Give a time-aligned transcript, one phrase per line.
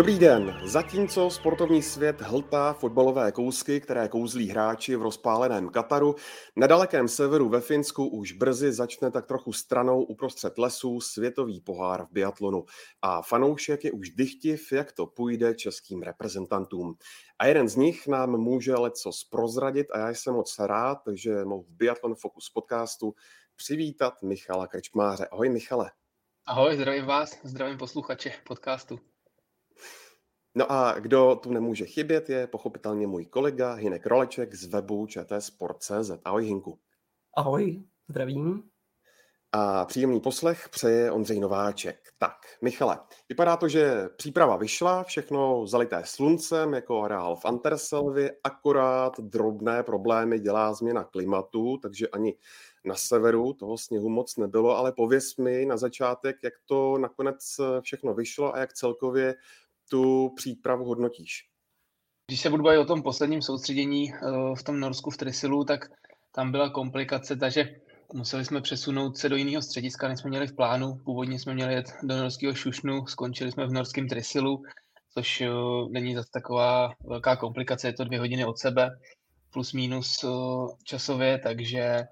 [0.00, 0.60] Dobrý den.
[0.64, 6.14] Zatímco sportovní svět hltá fotbalové kousky, které kouzlí hráči v rozpáleném Kataru,
[6.56, 12.06] na dalekém severu ve Finsku už brzy začne tak trochu stranou uprostřed lesů světový pohár
[12.06, 12.64] v biatlonu.
[13.02, 16.94] A fanoušek je už dychtiv, jak to půjde českým reprezentantům.
[17.38, 21.62] A jeden z nich nám může leco prozradit a já jsem moc rád, že mohu
[21.62, 23.14] v Biathlon Focus podcastu
[23.56, 25.26] přivítat Michala Krčmáře.
[25.26, 25.90] Ahoj Michale.
[26.46, 29.00] Ahoj, zdravím vás, zdravím posluchače podcastu.
[30.54, 36.10] No a kdo tu nemůže chybět, je pochopitelně můj kolega Hinek Roleček z webu čtsport.cz.
[36.24, 36.78] Ahoj Hinku.
[37.36, 38.62] Ahoj, zdravím.
[39.52, 41.96] A příjemný poslech přeje Ondřej Nováček.
[42.18, 49.20] Tak, Michale, vypadá to, že příprava vyšla, všechno zalité sluncem, jako areál v Anterselvi, akorát
[49.20, 52.34] drobné problémy dělá změna klimatu, takže ani
[52.84, 58.14] na severu toho sněhu moc nebylo, ale pověs mi na začátek, jak to nakonec všechno
[58.14, 59.34] vyšlo a jak celkově
[59.90, 61.50] tu přípravu hodnotíš?
[62.26, 64.18] Když se budu bavit o tom posledním soustředění eh,
[64.58, 65.80] v tom Norsku v Trisilu, tak
[66.32, 67.76] tam byla komplikace, takže
[68.14, 70.94] museli jsme přesunout se do jiného střediska, než jsme měli v plánu.
[71.04, 74.62] Původně jsme měli jet do norského Šušnu, skončili jsme v norském Trisilu,
[75.14, 75.48] což eh,
[75.90, 78.90] není zase taková velká komplikace, je to dvě hodiny od sebe,
[79.52, 80.28] plus minus eh,
[80.84, 82.04] časově, takže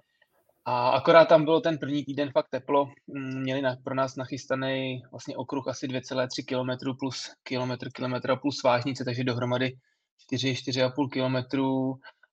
[0.68, 2.90] a akorát tam bylo ten první týden fakt teplo.
[3.06, 8.62] Mm, měli na, pro nás nachystaný vlastně okruh asi 2,3 km plus kilometr, kilometra plus
[8.62, 9.76] vážnice, takže dohromady
[10.18, 11.58] 4, 4,5 km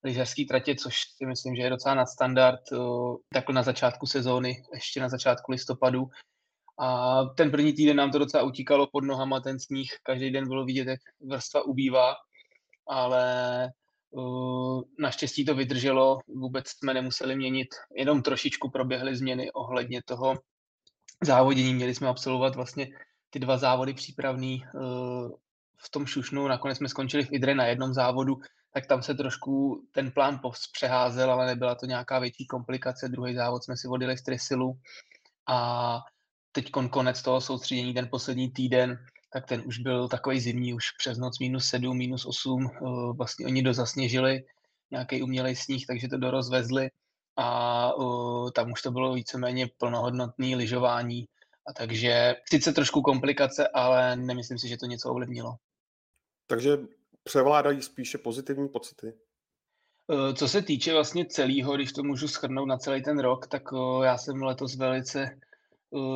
[0.04, 2.60] lyžařský tratě, což si myslím, že je docela nadstandard
[3.34, 6.06] takhle na začátku sezóny, ještě na začátku listopadu.
[6.80, 10.66] A ten první týden nám to docela utíkalo pod nohama, ten sníh, každý den bylo
[10.66, 12.16] vidět, jak vrstva ubývá,
[12.88, 13.70] ale
[15.00, 17.68] Naštěstí to vydrželo, vůbec jsme nemuseli měnit,
[17.98, 20.34] jenom trošičku proběhly změny ohledně toho
[21.24, 21.74] závodění.
[21.74, 22.88] Měli jsme absolvovat vlastně
[23.30, 24.64] ty dva závody přípravný
[25.78, 28.36] v tom Šušnu, nakonec jsme skončili v Idre na jednom závodu,
[28.74, 30.40] tak tam se trošku ten plán
[30.74, 33.10] přeházel, ale nebyla to nějaká větší komplikace.
[33.10, 34.74] Druhý závod jsme si vodili z Trisilu
[35.48, 36.00] a
[36.52, 38.98] teď konec toho soustředění, ten poslední týden,
[39.36, 42.80] tak ten už byl takový zimní, už přes noc minus 7, minus 8, eh,
[43.18, 44.44] vlastně oni dozasněžili
[44.92, 46.90] nějaký umělej sníh, takže to dorozvezli
[47.38, 51.26] a uh, tam už to bylo víceméně plnohodnotné lyžování.
[51.68, 55.56] A takže sice trošku komplikace, ale nemyslím si, že to něco ovlivnilo.
[56.48, 56.78] Takže
[57.24, 59.14] převládají spíše pozitivní pocity?
[60.12, 63.64] Eh, co se týče vlastně celého, když to můžu schrnout na celý ten rok, tak
[64.04, 65.55] já jsem letos velice Eh,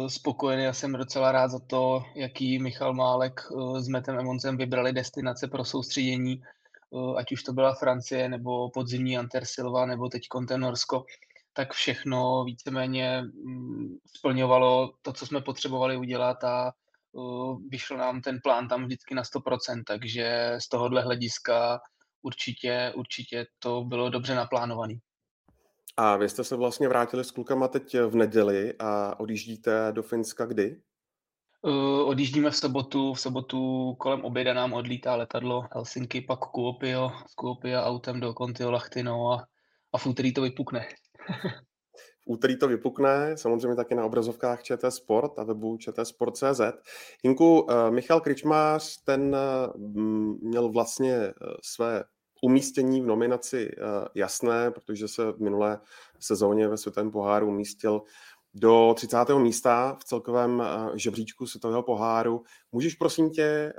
[0.07, 4.93] spokojený a jsem docela rád za to, jaký Michal Málek eh, s Metem Emoncem vybrali
[4.93, 10.61] destinace pro soustředění, eh, ať už to byla Francie, nebo podzimní Antersilva, nebo teď ten
[10.61, 11.05] Norsko,
[11.53, 16.71] tak všechno víceméně mm, splňovalo to, co jsme potřebovali udělat a
[17.69, 21.79] vyšel nám ten plán tam vždycky na 100%, takže z tohohle hlediska
[22.21, 24.93] určitě, určitě to bylo dobře naplánované.
[26.01, 30.45] A vy jste se vlastně vrátili s klukama teď v neděli a odjíždíte do Finska
[30.45, 30.81] kdy?
[31.61, 37.35] Uh, odjíždíme v sobotu, v sobotu kolem oběda nám odlítá letadlo Helsinki, pak Kuopio, z
[37.35, 39.47] Kuopia autem do Kontiolahtino a,
[39.93, 40.87] a v úterý to vypukne.
[42.21, 46.61] v úterý to vypukne, samozřejmě taky na obrazovkách ČT Sport a webu čtsport.cz.
[47.23, 49.93] Jinku, uh, Michal Kričmář, ten uh,
[50.41, 51.33] měl vlastně
[51.63, 52.03] své
[52.41, 55.79] umístění v nominaci eh, jasné, protože se v minulé
[56.19, 58.01] sezóně ve světovém poháru umístil
[58.53, 59.17] do 30.
[59.37, 62.43] místa v celkovém eh, žebříčku světového poháru.
[62.71, 63.73] Můžeš prosím tě eh,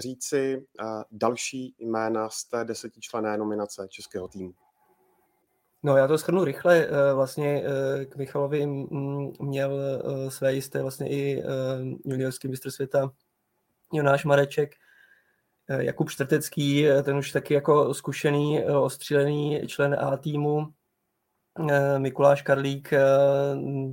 [0.00, 0.66] říci
[1.10, 4.54] další jména z té desetičlené nominace českého týmu?
[5.82, 6.88] No já to schrnu rychle.
[7.14, 7.64] Vlastně
[8.08, 8.66] k Michalovi
[9.40, 9.78] měl
[10.28, 11.42] své jisté vlastně i
[12.04, 13.10] juniorský mistr světa
[13.92, 14.74] Jonáš Mareček,
[15.68, 20.66] Jakub Čtvrtecký, eh, ten už taky jako zkušený, eh, ostřílený člen A týmu,
[21.98, 22.90] Mikuláš Karlík,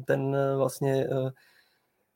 [0.06, 1.07] ten vlastně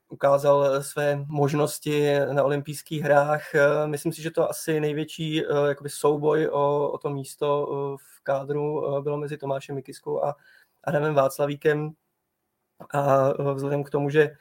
[0.08, 3.42] ukázal své možnosti na olympijských hrách.
[3.86, 7.66] Myslím si, že to asi největší jakoby souboj o, o to místo
[7.96, 10.36] v kádru bylo mezi Tomášem Mikiskou a
[10.84, 11.90] Adamem Václavíkem.
[12.94, 14.36] A vzhledem k tomu, že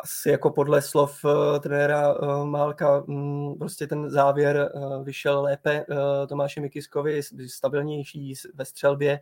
[0.00, 5.86] asi jako podle slov uh, trenéra uh, Málka um, prostě ten závěr uh, vyšel lépe
[5.90, 5.96] uh,
[6.26, 9.20] Tomáši Mikiskovi, stabilnější ve střelbě,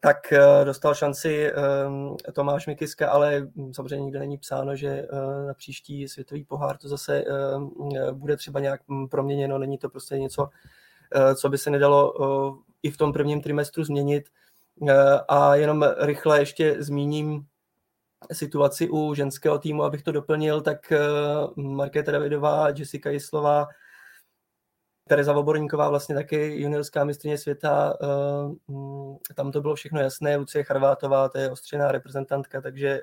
[0.00, 1.52] tak uh, dostal šanci
[1.86, 6.76] um, Tomáš Mikiska, ale um, samozřejmě nikde není psáno, že uh, na příští světový pohár
[6.76, 11.70] to zase uh, bude třeba nějak proměněno, není to prostě něco, uh, co by se
[11.70, 14.28] nedalo uh, i v tom prvním trimestru změnit.
[14.80, 14.90] Uh,
[15.28, 17.46] a jenom rychle ještě zmíním
[18.32, 20.98] situaci u ženského týmu, abych to doplnil, tak eh,
[21.56, 23.66] Markéta Davidová, Jessica Jislová
[25.08, 27.94] Tereza Voborníková vlastně taky juniorská mistrně světa,
[29.34, 33.00] tam to bylo všechno jasné, Lucie Charvátová, to je ostřená reprezentantka, takže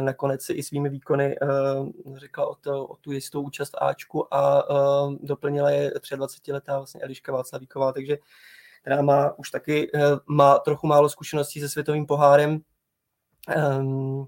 [0.00, 1.36] nakonec si i svými výkony
[2.16, 4.64] řekla o, to, o tu jistou účast Ačku a
[5.20, 8.18] doplnila je 23-letá vlastně Eliška Václavíková, takže
[8.80, 9.90] která má už taky
[10.26, 12.60] má trochu málo zkušeností se světovým pohárem.
[13.48, 14.24] Ehm,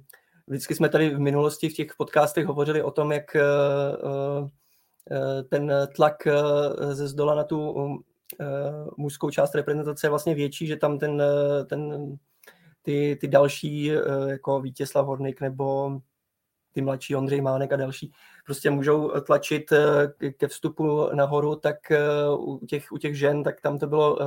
[0.46, 3.36] vždycky jsme tady v minulosti v těch podcastech hovořili o tom, jak
[5.50, 6.28] ten tlak
[6.92, 7.74] ze zdola na tu
[8.96, 11.22] mužskou část reprezentace je vlastně větší, že tam ten,
[11.66, 12.16] ten
[12.84, 15.92] ty, ty další, eh, jako Vítězslav Hornik nebo
[16.72, 18.12] ty mladší Ondřej Mánek a další,
[18.44, 21.98] prostě můžou tlačit eh, ke vstupu nahoru, tak eh,
[22.38, 24.18] u těch, u těch žen, tak tam to bylo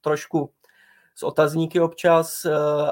[0.00, 0.52] trošku
[1.20, 2.46] s otazníky občas,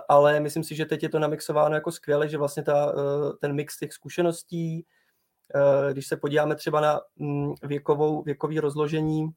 [0.08, 2.94] ale myslím si, že teď je to namixováno jako skvěle, že vlastně ta,
[3.40, 4.86] ten mix těch zkušeností,
[5.92, 9.32] když se podíváme třeba na mm, věkovou, věkový rozložení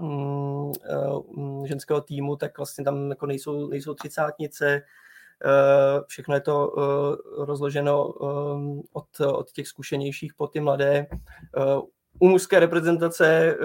[0.00, 4.82] Mm, eh, mm, ženského týmu, tak vlastně tam jako nejsou, nejsou třicátnice,
[5.44, 8.08] eh, všechno je to eh, rozloženo
[8.92, 11.06] od, od těch zkušenějších po ty mladé.
[12.18, 13.56] U mužské reprezentace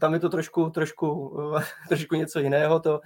[0.00, 1.38] tam je to trošku, trošku,
[1.88, 3.00] trošku něco jiného, to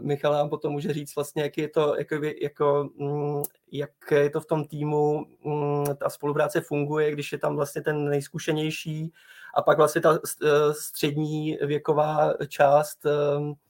[0.00, 3.42] Michal nám potom může říct vlastně, jak je to, jako, jako, mm,
[3.72, 5.26] jak je to v tom týmu,
[5.98, 9.12] ta spolupráce funguje, když je tam vlastně ten nejzkušenější
[9.56, 13.10] a pak vlastně ta eh, střední věková část eh,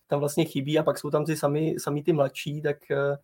[0.07, 3.17] tam vlastně chybí a pak jsou tam ty sami, sami ty mladší, tak eh,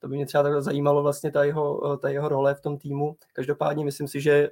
[0.00, 3.16] to by mě třeba tak zajímalo vlastně ta jeho, ta jeho role v tom týmu.
[3.32, 4.48] Každopádně myslím si, že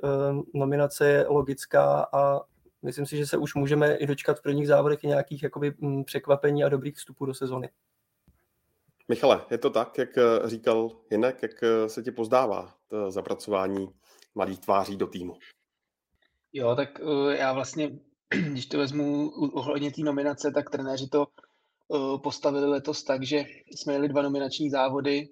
[0.55, 2.41] nominace je logická a
[2.87, 6.05] myslím si, že se už můžeme i dočkat v prvních závodech i nějakých jakoby mm,
[6.05, 7.69] překvapení a dobrých vstupů do sezony.
[9.09, 10.09] Michale, je to tak, jak
[10.45, 13.89] říkal Jinek, jak se ti pozdává to zapracování
[14.35, 15.39] mladých tváří do týmu?
[16.53, 17.01] Jo, tak
[17.31, 17.99] já vlastně,
[18.51, 21.27] když to vezmu ohledně té nominace, tak trenéři to
[22.23, 25.29] postavili letos tak, že jsme jeli dva nominační závody,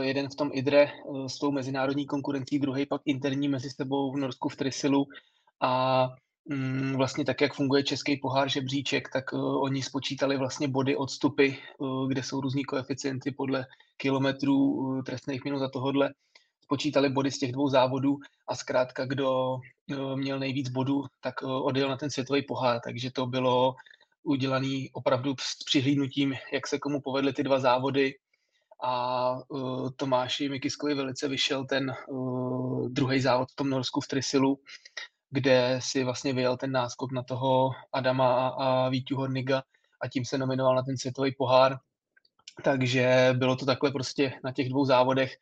[0.00, 0.90] jeden v tom IDRE
[1.26, 5.06] s tou mezinárodní konkurencí, druhý pak interní mezi sebou v Norsku v Trisilu
[5.60, 6.08] a
[6.50, 11.50] um, vlastně tak, jak funguje český pohár žebříček, tak uh, oni spočítali vlastně body odstupy,
[11.78, 13.66] uh, kde jsou různý koeficienty podle
[13.96, 16.10] kilometrů, uh, trestných minut a tohodle.
[16.68, 18.18] Spočítali body z těch dvou závodů
[18.48, 19.56] a zkrátka, kdo
[19.90, 23.74] eh, měl nejvíc bodů, tak eh, odjel na ten světový pohár, takže to bylo
[24.22, 28.14] udělané opravdu s přihlídnutím, jak se komu povedly ty dva závody.
[28.82, 34.58] A uh, Tomáši Mikiskovi velice vyšel ten uh, druhý závod v tom Norsku v Trisilu,
[35.30, 39.62] kde si vlastně vyjel ten náskok na toho Adama a, Vítu Horniga
[40.02, 41.78] a tím se nominoval na ten světový pohár.
[42.64, 45.36] Takže bylo to takhle prostě na těch dvou závodech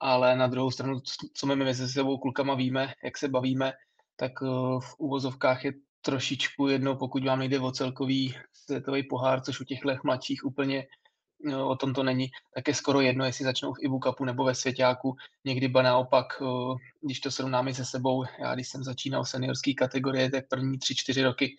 [0.00, 1.00] ale na druhou stranu,
[1.34, 3.72] co my mezi sebou klukama víme, jak se bavíme,
[4.16, 4.46] tak eh,
[4.80, 9.84] v úvozovkách je trošičku jedno, pokud vám nejde o celkový světový pohár, což u těch
[10.04, 10.86] mladších úplně
[11.64, 14.54] o tom to není, tak je skoro jedno, jestli začnou v Ibu Cupu nebo ve
[14.54, 15.16] Svěťáku.
[15.44, 20.30] Někdy ba naopak, eh, když to srovnáme se sebou, já když jsem začínal seniorské kategorie,
[20.30, 21.56] tak první tři, čtyři roky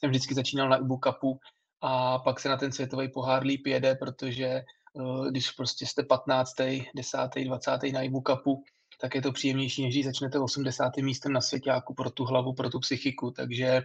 [0.00, 1.38] jsem vždycky začínal na Cupu
[1.80, 4.62] a pak se na ten světový pohár líp jede, protože
[5.00, 6.54] Eh, když prostě jste 15.,
[6.94, 7.92] 10., 20.
[7.92, 8.64] na Ibu Cupu,
[9.00, 11.02] tak je to příjemnější, než když začnete 80.
[11.02, 13.82] místem na svěťáku pro tu hlavu, pro tu psychiku, takže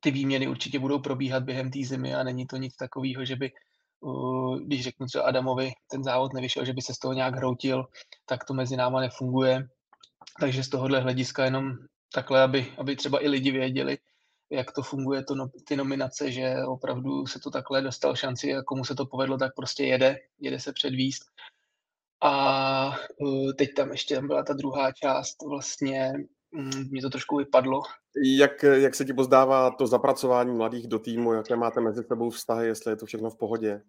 [0.00, 3.52] ty výměny určitě budou probíhat během té zimy a není to nic takového, že by,
[4.64, 7.84] když řeknu třeba Adamovi, ten závod nevyšel, že by se z toho nějak hroutil,
[8.26, 9.68] tak to mezi náma nefunguje.
[10.40, 11.72] Takže z tohohle hlediska jenom
[12.14, 13.98] takhle, aby, aby třeba i lidi věděli,
[14.50, 18.62] jak to funguje, to, no, ty nominace, že opravdu se to takhle dostal šanci a
[18.62, 21.22] komu se to povedlo, tak prostě jede, jede se předvíst.
[22.22, 26.12] A uh, teď tam ještě byla ta druhá část, vlastně
[26.52, 27.82] mm, mě to trošku vypadlo.
[28.38, 32.66] Jak, jak se ti pozdává to zapracování mladých do týmu, jaké máte mezi sebou vztahy,
[32.66, 33.82] jestli je to všechno v pohodě?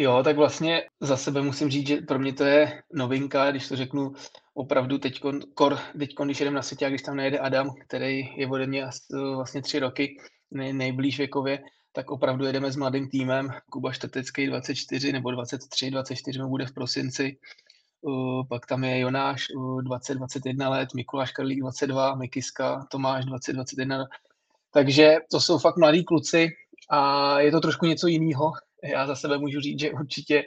[0.00, 3.76] Jo, tak vlastně za sebe musím říct, že pro mě to je novinka, když to
[3.76, 4.12] řeknu
[4.54, 5.20] opravdu teď,
[5.54, 8.86] kor, teď když jedem na světě, a když tam nejede Adam, který je ode mě
[9.34, 10.16] vlastně tři roky
[10.50, 11.58] nej, nejblíž věkově,
[11.92, 13.48] tak opravdu jedeme s mladým týmem.
[13.70, 17.36] Kuba Štetecký 24 nebo 23, 24 bude v prosinci.
[18.00, 23.52] Uh, pak tam je Jonáš uh, 20, 21 let, Mikuláš Karlík 22, Mikiska, Tomáš 20,
[23.52, 24.04] 21.
[24.72, 26.48] Takže to jsou fakt mladí kluci
[26.90, 28.52] a je to trošku něco jiného,
[28.84, 30.44] já za sebe můžu říct, že určitě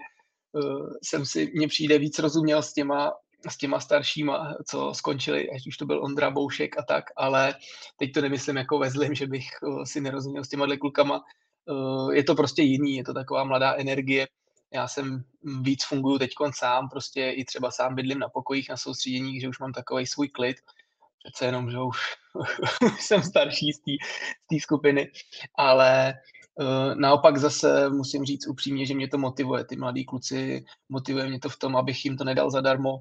[0.51, 3.13] uh, jsem si, mně přijde víc rozuměl s těma,
[3.49, 7.55] s těma staršíma, co skončili, ať už to byl Ondra Boušek a tak, ale
[7.97, 11.23] teď to nemyslím jako ve zlým, že bych uh, si nerozuměl s těma klukama.
[11.65, 14.27] Uh, je to prostě jiný, je to taková mladá energie.
[14.73, 15.23] Já jsem
[15.61, 19.59] víc funguju teď sám, prostě i třeba sám bydlím na pokojích, na soustředěních, že už
[19.59, 20.57] mám takový svůj klid.
[21.23, 21.97] přece jenom, že už
[22.99, 23.79] jsem starší z
[24.49, 25.11] té skupiny,
[25.55, 26.13] ale
[26.93, 31.49] naopak zase musím říct upřímně, že mě to motivuje, ty mladí kluci, motivuje mě to
[31.49, 32.99] v tom, abych jim to nedal zadarmo.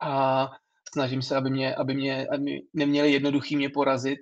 [0.00, 0.48] A
[0.92, 4.18] snažím se, aby mě, aby mě aby neměli jednoduchý mě porazit.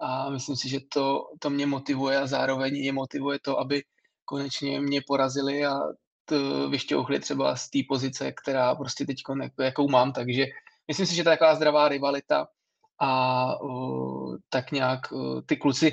[0.00, 3.82] A myslím si, že to, to mě motivuje a zároveň je motivuje to, aby
[4.24, 5.78] konečně mě porazili a
[6.24, 9.16] to vyšťouchli třeba z té pozice, která prostě teď
[9.60, 10.46] jakou mám, takže
[10.88, 12.46] myslím si, že to je taková zdravá rivalita.
[12.98, 15.92] A uh, tak nějak uh, ty kluci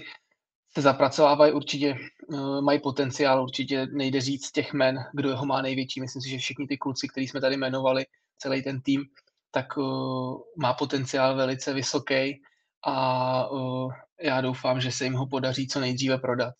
[0.73, 1.95] se zapracovávají určitě,
[2.27, 6.01] uh, mají potenciál, určitě nejde říct těch men, kdo ho má největší.
[6.01, 8.05] Myslím si, že všichni ty kluci, který jsme tady jmenovali,
[8.37, 9.05] celý ten tým,
[9.51, 12.41] tak uh, má potenciál velice vysoký
[12.85, 16.53] a uh, já doufám, že se jim ho podaří co nejdříve prodat.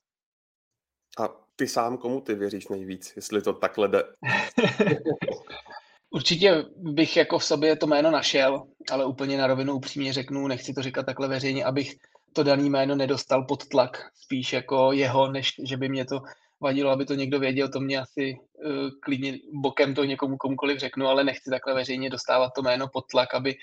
[1.19, 4.03] A ty sám komu ty věříš nejvíc, jestli to takhle jde?
[6.11, 10.73] Určitě bych jako v sobě to jméno našel, ale úplně na rovinu upřímně řeknu, nechci
[10.73, 11.95] to říkat takhle veřejně, abych
[12.33, 16.21] to daný jméno nedostal pod tlak, spíš jako jeho, než že by mě to
[16.61, 21.07] vadilo, aby to někdo věděl, to mě asi uh, klidně bokem to někomu komukoliv řeknu,
[21.07, 23.55] ale nechci takhle veřejně dostávat to jméno pod tlak, aby,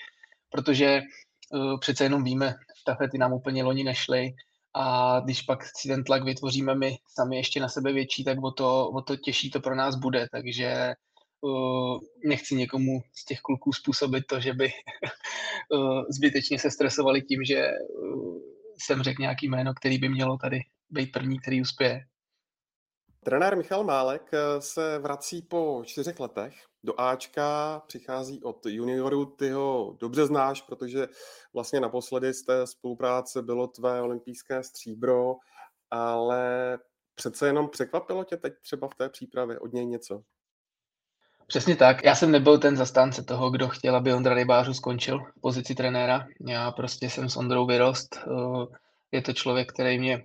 [0.49, 1.01] protože
[1.53, 4.33] uh, přece jenom víme, štafety nám úplně loni nešly
[4.73, 8.51] a když pak si ten tlak vytvoříme my sami ještě na sebe větší, tak o
[8.51, 10.93] to, o to těžší to pro nás bude, takže
[11.41, 14.71] uh, nechci někomu z těch kluků způsobit to, že by
[15.71, 20.59] uh, zbytečně se stresovali tím, že uh, jsem řekl nějaký jméno, který by mělo tady
[20.89, 21.99] být první, který uspěje.
[23.23, 26.53] Trenér Michal Málek se vrací po čtyřech letech
[26.83, 31.07] do Ačka, přichází od junioru, ty ho dobře znáš, protože
[31.53, 35.35] vlastně naposledy z té spolupráce bylo tvé olympijské stříbro,
[35.91, 36.77] ale
[37.15, 40.23] přece jenom překvapilo tě teď třeba v té přípravě od něj něco?
[41.47, 42.03] Přesně tak.
[42.03, 46.27] Já jsem nebyl ten zastánce toho, kdo chtěl, aby Ondra Rybářů skončil v pozici trenéra.
[46.47, 48.17] Já prostě jsem s Ondrou vyrost.
[48.17, 48.77] Eh,
[49.11, 50.23] je to člověk, který mě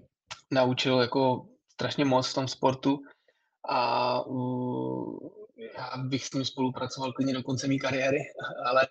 [0.50, 3.02] naučil jako strašně moc v tom sportu
[3.68, 4.14] a
[5.76, 8.18] já bych s ním spolupracoval klidně do konce mé kariéry,
[8.66, 8.88] ale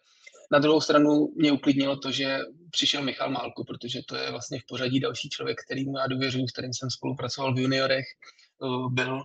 [0.51, 2.39] na druhou stranu mě uklidnilo to, že
[2.71, 6.51] přišel Michal Málku, protože to je vlastně v pořadí další člověk, kterýmu já důvěřuji, s
[6.51, 8.05] kterým jsem spolupracoval v juniorech,
[8.63, 9.23] eh, byl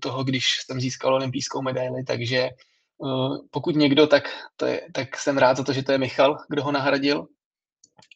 [0.00, 4.24] toho, když jsem získal olympijskou medaili, takže eh, pokud někdo, tak,
[4.56, 7.26] to je, tak jsem rád za to, že to je Michal, kdo ho nahradil.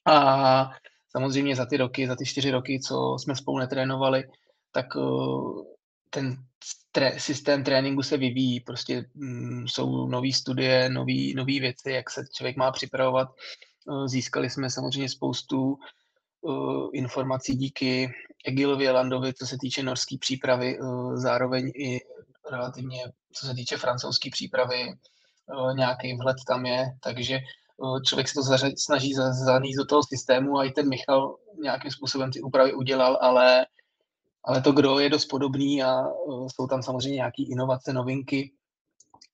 [0.06, 0.70] A
[1.08, 4.24] samozřejmě za ty roky, za ty čtyři roky, co jsme spolu netrénovali,
[4.72, 5.00] tak eh,
[6.10, 6.36] ten
[6.92, 10.88] tré, systém tréninku se vyvíjí, prostě mm, jsou nové studie,
[11.34, 13.28] nové věci, jak se člověk má připravovat.
[13.28, 15.78] Eh, získali jsme samozřejmě spoustu
[16.92, 18.12] informací díky
[18.46, 20.78] Egilovi Landovi, co se týče norské přípravy,
[21.14, 22.00] zároveň i
[22.50, 24.92] relativně, co se týče francouzské přípravy,
[25.76, 27.38] nějaký vhled tam je, takže
[28.06, 32.32] člověk se to zařad, snaží zanést do toho systému a i ten Michal nějakým způsobem
[32.32, 33.66] ty úpravy udělal, ale
[34.44, 36.04] ale to kdo je dost podobný a
[36.56, 38.52] jsou tam samozřejmě nějaké inovace, novinky,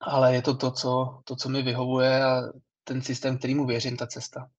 [0.01, 2.43] ale je to to co, to, co mi vyhovuje a
[2.85, 4.51] ten systém, kterýmu věřím, ta cesta.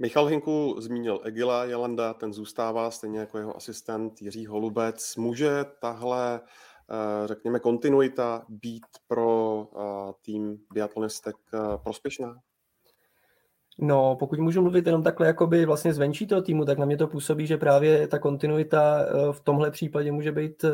[0.00, 5.16] Michal Hinku zmínil Egila Jelanda, ten zůstává stejně jako jeho asistent Jiří Holubec.
[5.16, 11.36] Může tahle, uh, řekněme, kontinuita být pro uh, tým biatlonistek
[11.82, 12.36] prospěšná?
[13.82, 17.06] No, pokud můžu mluvit jenom takhle jakoby vlastně zvenčí toho týmu, tak na mě to
[17.06, 20.70] působí, že právě ta kontinuita eh, v tomhle případě může být eh,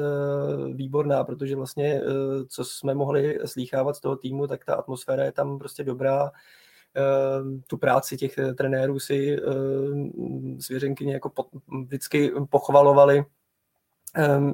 [0.74, 5.32] výborná, protože vlastně, eh, co jsme mohli slýchávat z toho týmu, tak ta atmosféra je
[5.32, 6.30] tam prostě dobrá.
[7.66, 9.38] Tu práci těch trenérů si
[10.58, 11.32] svěřenky jako
[11.84, 13.24] vždycky pochvalovali.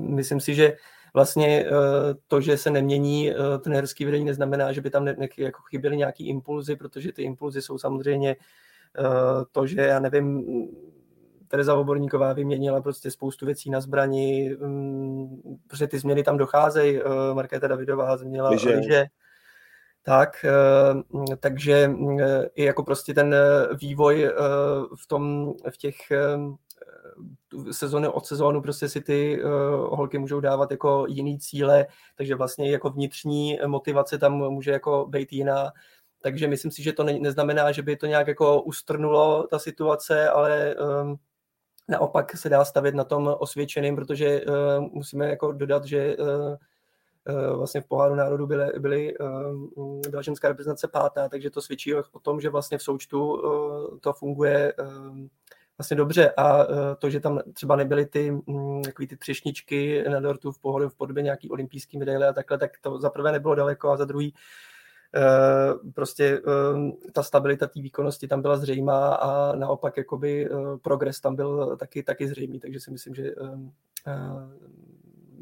[0.01, 0.77] Myslím si, že
[1.15, 1.67] vlastně
[2.29, 5.97] to, že se nemění ten herský vedení, neznamená, že by tam ne, ne, jako chyběly
[5.97, 8.37] nějaký impulzy, protože ty impulzy jsou samozřejmě
[9.53, 10.45] to, že já nevím,
[11.49, 17.01] Tereza Oborníková vyměnila prostě spoustu věcí na zbrani, mm, protože ty změny tam docházejí,
[17.33, 19.05] Markéta Davidová změnila liže.
[20.05, 20.47] Tak,
[21.41, 21.91] takže
[22.55, 23.37] i jako prostě ten
[23.81, 24.31] vývoj
[25.03, 25.97] v tom, v těch
[27.71, 29.43] sezóny od sezónu prostě si ty
[29.89, 35.33] holky můžou dávat jako jiný cíle, takže vlastně jako vnitřní motivace tam může jako být
[35.33, 35.73] jiná.
[36.21, 40.29] Takže myslím si, že to ne, neznamená, že by to nějak jako ustrnulo ta situace,
[40.29, 41.17] ale um,
[41.89, 44.45] naopak se dá stavět na tom osvědčeným, protože
[44.79, 46.17] musíme jako dodat, že
[47.57, 52.21] vlastně v poháru národů byly, byly uh, byla ženská reprezentace pátá, takže to svědčí o
[52.23, 54.75] tom, že vlastně v součtu uh, to funguje
[55.79, 56.31] vlastně dobře.
[56.37, 56.67] A
[56.99, 60.95] to, že tam třeba nebyly ty mm, takový ty třešničky na dortu v pohodu v
[60.95, 64.35] podobě nějaký olympijský medaile a takhle, tak to za prvé nebylo daleko a za druhý
[65.95, 66.43] prostě
[67.13, 70.49] ta stabilita té výkonnosti tam byla zřejmá a naopak jakoby
[70.83, 73.35] progres tam byl taky, taky zřejmý, takže si myslím, že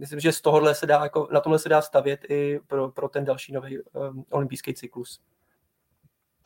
[0.00, 3.08] myslím, že z tohohle se dá, jako, na tomhle se dá stavět i pro, pro
[3.08, 5.20] ten další nový um, olympijský cyklus.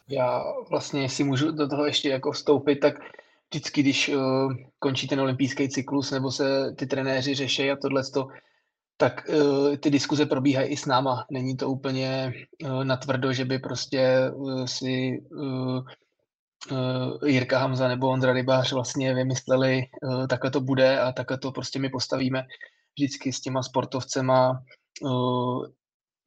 [0.08, 2.94] Já vlastně, si můžu do toho ještě jako vstoupit, tak
[3.50, 8.02] vždycky, když uh, končí ten olympijský cyklus, nebo se ty trenéři řeší a tohle,
[8.96, 11.26] tak uh, ty diskuze probíhají i s náma.
[11.30, 12.32] Není to úplně
[12.62, 15.82] uh, natvrdo, že by prostě uh, si uh,
[16.70, 21.52] uh, Jirka Hamza nebo Ondra Rybář vlastně vymysleli, uh, takhle to bude a takhle to
[21.52, 22.46] prostě my postavíme
[22.96, 24.62] vždycky s těma sportovcema,
[25.02, 25.66] uh,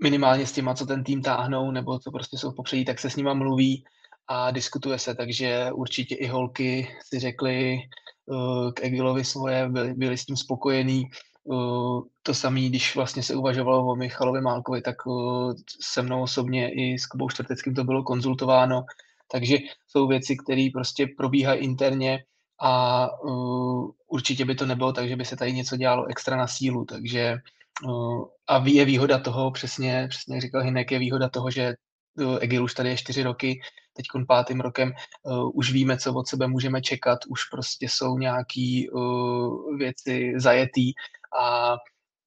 [0.01, 3.09] minimálně s těma, co ten tým táhnou, nebo co prostě jsou v popředí, tak se
[3.09, 3.83] s nima mluví
[4.27, 7.79] a diskutuje se, takže určitě i holky si řekly
[8.25, 11.05] uh, k Egilovi svoje, byli, byli s tím spokojení.
[11.43, 14.95] Uh, to samé, když vlastně se uvažovalo o Michalovi Málkovi, tak
[15.81, 18.83] se mnou osobně i s Kubou Čtvrteckým to bylo konzultováno,
[19.31, 19.57] takže
[19.87, 22.23] jsou věci, které prostě probíhají interně
[22.59, 26.47] a uh, určitě by to nebylo tak, že by se tady něco dělalo extra na
[26.47, 27.37] sílu, takže
[27.85, 31.73] uh, a je výhoda toho, přesně, přesně jak říkal Hinek, je výhoda toho, že
[32.19, 33.61] uh, Egil už tady je čtyři roky,
[33.93, 38.89] teď pátým rokem, uh, už víme, co od sebe můžeme čekat, už prostě jsou nějaký
[38.89, 40.93] uh, věci zajetý
[41.39, 41.75] a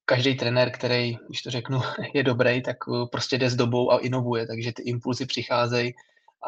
[0.04, 1.80] každý trenér, který, když to řeknu,
[2.14, 5.94] je dobrý, tak uh, prostě jde s dobou a inovuje, takže ty impulzy přicházejí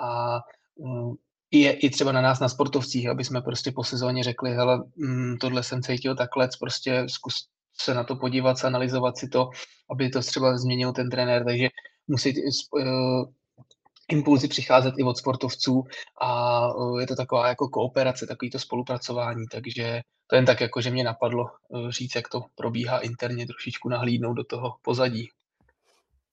[0.03, 0.39] a
[0.75, 1.15] uh,
[1.52, 5.37] je i třeba na nás, na sportovcích, aby jsme prostě po sezóně řekli, hele, mm,
[5.38, 7.35] tohle jsem cítil takhle, prostě zkus
[7.80, 9.50] se na to podívat, analyzovat si to,
[9.90, 11.68] aby to třeba změnil ten trenér, takže
[12.09, 12.35] musí
[12.72, 12.83] uh,
[14.09, 15.85] impulzy přicházet i od sportovců
[16.20, 20.81] a uh, je to taková jako kooperace, takový to spolupracování, takže to jen tak jako,
[20.81, 25.29] že mě napadlo uh, říct, jak to probíhá interně, trošičku nahlídnout do toho pozadí.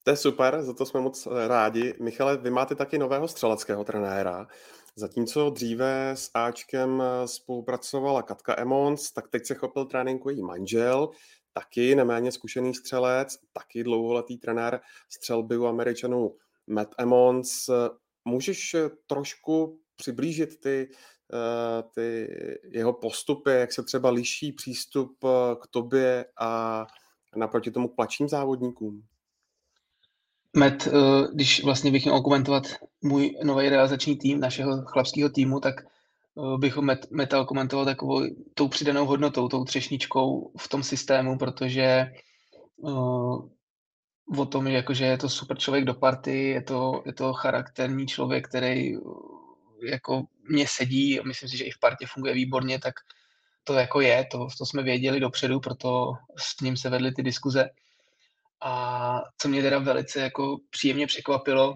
[0.04, 1.94] To je super, za to jsme moc rádi.
[2.00, 4.46] Michale, vy máte taky nového střeleckého trenéra.
[4.96, 11.10] Zatímco dříve s Ačkem eh, spolupracovala Katka Emons, tak teď se chopil tréninku její manžel,
[11.52, 17.70] taky neméně zkušený střelec, taky dlouholetý trenér střelby u Američanů Matt Emons.
[18.24, 20.88] Můžeš eh, trošku přiblížit ty,
[21.34, 22.28] eh, ty
[22.72, 25.18] jeho postupy, jak se třeba liší přístup
[25.60, 26.86] k tobě a
[27.36, 29.02] naproti tomu k plačním závodníkům?
[30.56, 30.90] Met, eh,
[31.34, 32.64] když vlastně bych měl komentovat
[33.02, 38.22] můj nový realizační tým našeho chlapského týmu, tak eh, bych met, metal komentoval takovou
[38.54, 42.06] tou přidanou hodnotou, tou třešničkou v tom systému, protože
[42.76, 43.48] uh,
[44.38, 47.32] o tom, že, jako, že je to super člověk do party, je to, je to
[47.32, 48.92] charakterní člověk, který
[49.90, 52.94] jako mě sedí a myslím si, že i v partě funguje výborně, tak
[53.64, 57.70] to jako je, to, to jsme věděli dopředu, proto s ním se vedly ty diskuze.
[58.62, 61.74] A co mě teda velice jako příjemně překvapilo,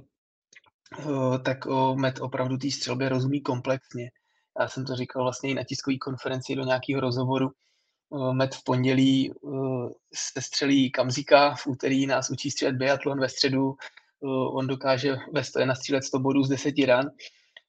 [1.45, 1.59] tak
[1.95, 4.11] Met opravdu té střelbě rozumí komplexně.
[4.61, 7.51] Já jsem to říkal vlastně i na tiskové konferenci do nějakého rozhovoru.
[8.33, 9.33] Met v pondělí
[10.15, 13.75] se střelí Kamzika, v úterý nás učí střílet biatlon, ve středu
[14.53, 17.07] on dokáže ve stoje nastřílet 100 bodů z 10 ran,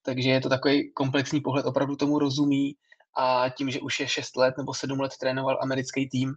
[0.01, 2.75] takže je to takový komplexní pohled, opravdu tomu rozumí
[3.17, 6.33] a tím, že už je 6 let nebo 7 let trénoval americký tým,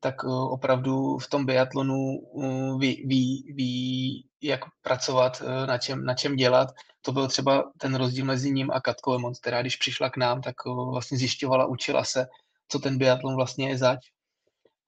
[0.00, 6.04] tak eh, opravdu v tom biatlonu eh, ví, ví, ví jak pracovat, eh, na čem,
[6.04, 6.68] na čem dělat.
[7.02, 10.42] To byl třeba ten rozdíl mezi ním a Katkou Emont, která když přišla k nám,
[10.42, 10.54] tak
[10.90, 12.26] vlastně zjišťovala, učila se,
[12.68, 13.98] co ten biatlon vlastně je zač.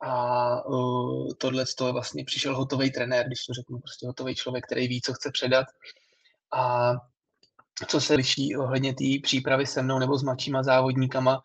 [0.03, 0.63] A
[1.39, 5.15] tohle to vlastně přišel hotový trenér, když to řeknu, prostě hotový člověk, který ví, co
[5.15, 5.67] chce předat.
[6.55, 6.93] A
[7.87, 11.43] co se liší ohledně té přípravy se mnou nebo s mladšíma závodníkama,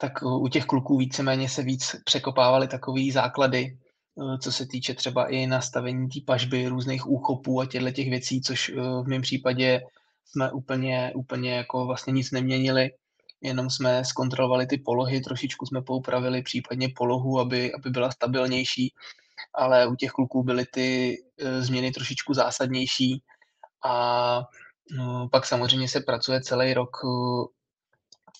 [0.00, 5.26] tak u těch kluků víceméně se víc překopávaly takové základy, eh, co se týče třeba
[5.26, 9.80] i nastavení té pažby, různých úchopů a těchto těch věcí, což eh, v mém případě
[10.24, 12.90] jsme úplně, úplně jako vlastně nic neměnili,
[13.40, 18.94] jenom jsme zkontrolovali ty polohy, trošičku jsme poupravili případně polohu, aby, aby byla stabilnější,
[19.54, 23.22] ale u těch kluků byly ty eh, změny trošičku zásadnější.
[23.84, 24.42] A
[24.96, 26.96] no, pak samozřejmě se pracuje celý rok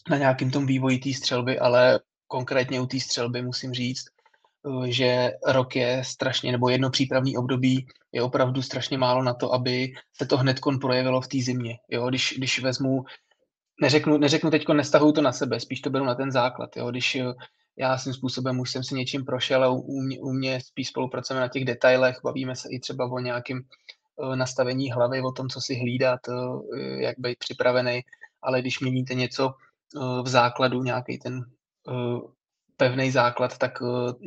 [0.09, 5.33] na nějakým tom vývoji té střelby, ale konkrétně u té střelby musím říct, eh, že
[5.47, 10.27] rok je strašně, nebo jedno přípravní období je opravdu strašně málo na to, aby se
[10.27, 11.79] to hned projevilo v té zimě.
[11.89, 13.05] Jo, když, když vezmu,
[13.81, 16.77] neřeknu, neřeknu teď, nestahuju to na sebe, spíš to beru na ten základ.
[16.77, 17.35] Jo, když eh,
[17.77, 21.41] já svým způsobem už jsem si něčím prošel a u mě, u mě spíš spolupracujeme
[21.41, 25.61] na těch detailech, bavíme se i třeba o nějakém eh, nastavení hlavy, o tom, co
[25.61, 26.21] si hlídat,
[26.99, 28.01] jak být připravený,
[28.43, 29.55] ale když měníte něco,
[30.23, 31.45] v základu nějaký ten
[32.77, 33.83] pevný základ, tak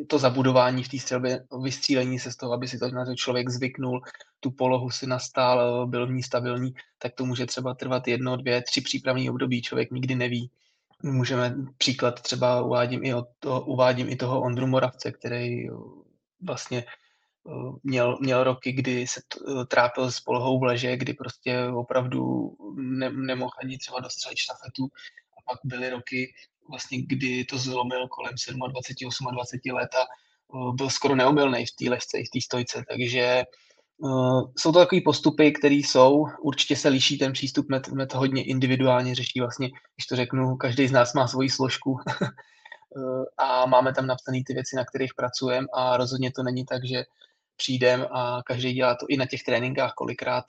[0.07, 3.49] to zabudování v té střelbě, vystřílení se z toho, aby si to na to člověk
[3.49, 4.01] zvyknul,
[4.39, 8.61] tu polohu si nastál, byl v ní stabilní, tak to může třeba trvat jedno, dvě,
[8.61, 10.51] tři přípravní období, člověk nikdy neví.
[11.03, 15.67] Můžeme příklad třeba uvádím i, o to, uvádím i toho Ondru Moravce, který
[16.41, 16.85] vlastně
[17.83, 19.21] měl, měl roky, kdy se
[19.67, 24.87] trápil s polohou v leže, kdy prostě opravdu ne, nemohl ani třeba dostřelit štafetu.
[25.45, 26.33] Pak byly roky,
[26.69, 28.33] vlastně, kdy to zlomil kolem
[28.71, 30.05] 27, 28 let a
[30.75, 32.83] byl skoro neomylný v té lehce i v té stojce.
[32.89, 33.43] Takže
[33.97, 38.43] Uh, jsou to takové postupy, které jsou, určitě se liší ten přístup, met, met hodně
[38.43, 41.97] individuálně řeší vlastně, když to řeknu, každý z nás má svoji složku
[43.37, 47.03] a máme tam napsané ty věci, na kterých pracujeme a rozhodně to není tak, že
[47.63, 50.45] přijdem a každý dělá to i na těch tréninkách, kolikrát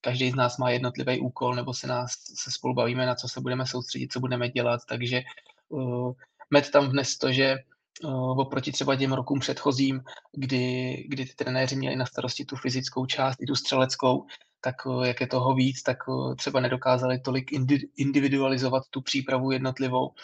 [0.00, 3.40] každý z nás má jednotlivý úkol, nebo se nás se spolu bavíme, na co se
[3.40, 5.22] budeme soustředit, co budeme dělat, takže
[5.68, 6.12] uh,
[6.50, 7.56] Met tam vnes to, že
[8.04, 10.00] uh, oproti třeba těm rokům předchozím,
[10.32, 14.26] kdy, kdy ty trenéři měli na starosti tu fyzickou část i tu střeleckou,
[14.60, 19.50] tak uh, jak je toho víc, tak uh, třeba nedokázali tolik indi, individualizovat tu přípravu
[19.50, 20.14] jednotlivou.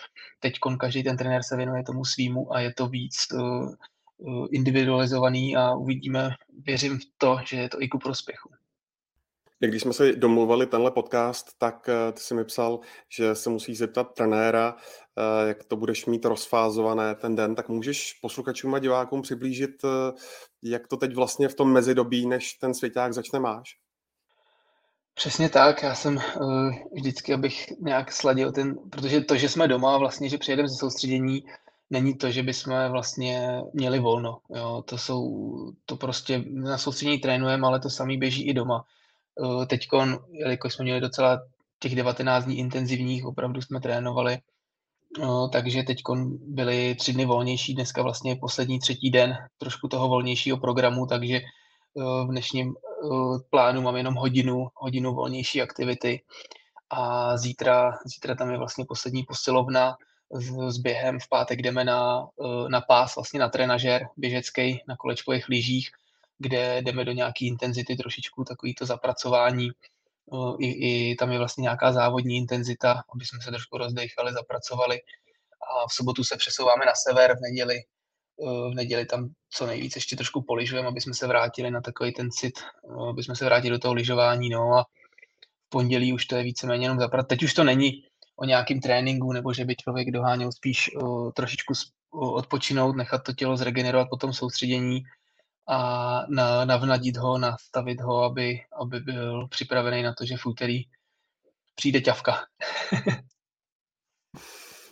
[0.40, 3.74] Teď každý ten trenér se věnuje tomu svýmu a je to víc uh,
[4.50, 6.30] individualizovaný a uvidíme,
[6.66, 8.50] věřím v to, že je to i ku prospěchu.
[9.68, 13.74] Když jsme si domluvali tenhle podcast, tak eh, ty jsi mi psal, že se musí
[13.74, 19.22] zeptat trenéra, eh, jak to budeš mít rozfázované ten den, tak můžeš posluchačům a divákům
[19.22, 20.12] přiblížit, eh,
[20.62, 23.76] jak to teď vlastně v tom mezidobí, než ten světák začne máš?
[25.14, 26.20] Přesně tak, já jsem
[26.92, 31.44] vždycky, abych nějak sladil ten, protože to, že jsme doma, vlastně, že přijedeme ze soustředění,
[31.92, 34.38] není to, že bychom vlastně měli volno.
[34.55, 34.83] Jo.
[34.87, 35.22] To jsou,
[35.87, 38.85] to prostě na soustředění trénujeme, ale to samý běží i doma.
[39.62, 39.88] Eh, Teď,
[40.31, 41.42] jelikož jsme měli docela
[41.78, 45.98] těch 19 dní intenzivních, opravdu jsme trénovali, eh, takže teď
[46.46, 52.24] byly tři dny volnější, dneska vlastně poslední třetí den trošku toho volnějšího programu, takže eh,
[52.24, 52.74] v dnešním
[53.50, 56.22] plánu mám jenom hodinu, hodinu volnější aktivity
[56.90, 59.96] a zítra, zítra tam je vlastně poslední posilovna
[60.68, 62.28] s, během, v pátek jdeme na,
[62.68, 65.90] na pás, vlastně na trenažer běžecký, na kolečkových lyžích,
[66.38, 69.70] kde jdeme do nějaké intenzity trošičku, takový to zapracování.
[70.58, 75.00] I, I tam je vlastně nějaká závodní intenzita, aby jsme se trošku rozdechali, zapracovali.
[75.62, 77.80] A v sobotu se přesouváme na sever, v neděli,
[78.70, 82.30] v neděli tam co nejvíc ještě trošku poližujeme, aby jsme se vrátili na takový ten
[82.30, 82.54] cit,
[83.10, 84.48] aby jsme se vrátili do toho lyžování.
[84.48, 84.82] No a
[85.66, 87.28] v pondělí už to je víceméně jenom zapracovat.
[87.28, 87.92] Teď už to není
[88.36, 91.72] o nějakém tréninku, nebo že by člověk doháněl spíš uh, trošičku
[92.10, 95.02] odpočinout, nechat to tělo zregenerovat po tom soustředění,
[95.68, 100.82] a na, navnadit ho, nastavit ho, aby, aby byl připravený na to, že v úterý
[101.74, 102.38] přijde ťavka.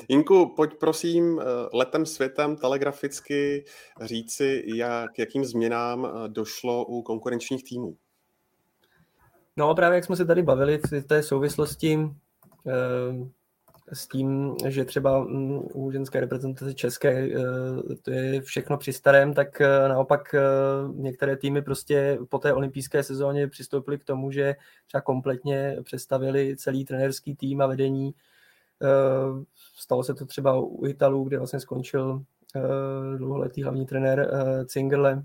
[0.08, 3.64] Inku, pojď prosím eh, letem světem telegraficky
[4.02, 7.96] říci, jak, jakým změnám eh, došlo u konkurenčních týmů.
[9.56, 11.98] No právě jak jsme se tady bavili v té souvislosti,
[13.92, 19.34] s tím, že třeba mm, u ženské reprezentace české eh, to je všechno při starém,
[19.34, 20.40] tak eh, naopak eh,
[20.94, 26.84] některé týmy prostě po té olympijské sezóně přistoupily k tomu, že třeba kompletně přestavili celý
[26.84, 28.14] trenerský tým a vedení.
[29.76, 32.22] Stalo se to třeba u Italů, kde vlastně skončil
[33.16, 34.30] dlouholetý hlavní trenér
[34.66, 35.24] Cingerle.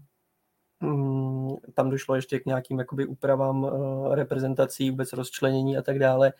[0.81, 3.71] Mm, tam došlo ještě k nějakým jakoby úpravám
[4.11, 6.33] reprezentací, vůbec rozčlenění a tak dále.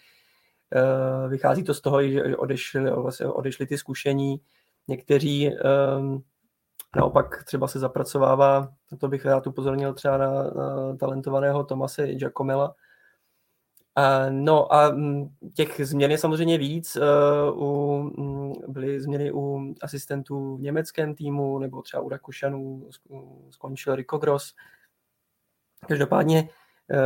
[0.74, 4.42] Eh, vychází to z toho, že odešli, vlastně odešli ty zkušení.
[4.88, 6.22] Někteří ehm,
[6.96, 12.76] naopak třeba se zapracovává, to bych rád upozornil třeba na, na talentovaného Tomase Giacomela.
[14.30, 16.96] No a mm, těch změn je samozřejmě víc.
[16.96, 17.02] Eh,
[17.54, 22.90] u, mm, byly změny u asistentů v německém týmu, nebo třeba u Rakušanů
[23.50, 24.54] skončil Rico Gross.
[25.88, 26.50] Každopádně
[26.92, 26.98] eh,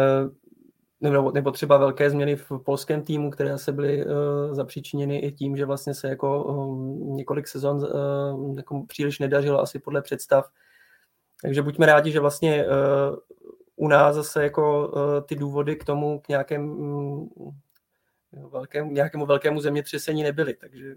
[1.02, 4.12] nebo, nebo třeba velké změny v polském týmu, které se byly uh,
[4.52, 9.80] zapříčiněny i tím, že vlastně se jako um, několik sezon uh, jako příliš nedařilo asi
[9.80, 10.50] podle představ.
[11.42, 13.16] Takže buďme rádi, že vlastně uh,
[13.76, 17.30] u nás zase jako uh, ty důvody k tomu, k nějakém, um,
[18.52, 20.54] velkému, nějakému velkému zemětřesení nebyly.
[20.54, 20.96] Takže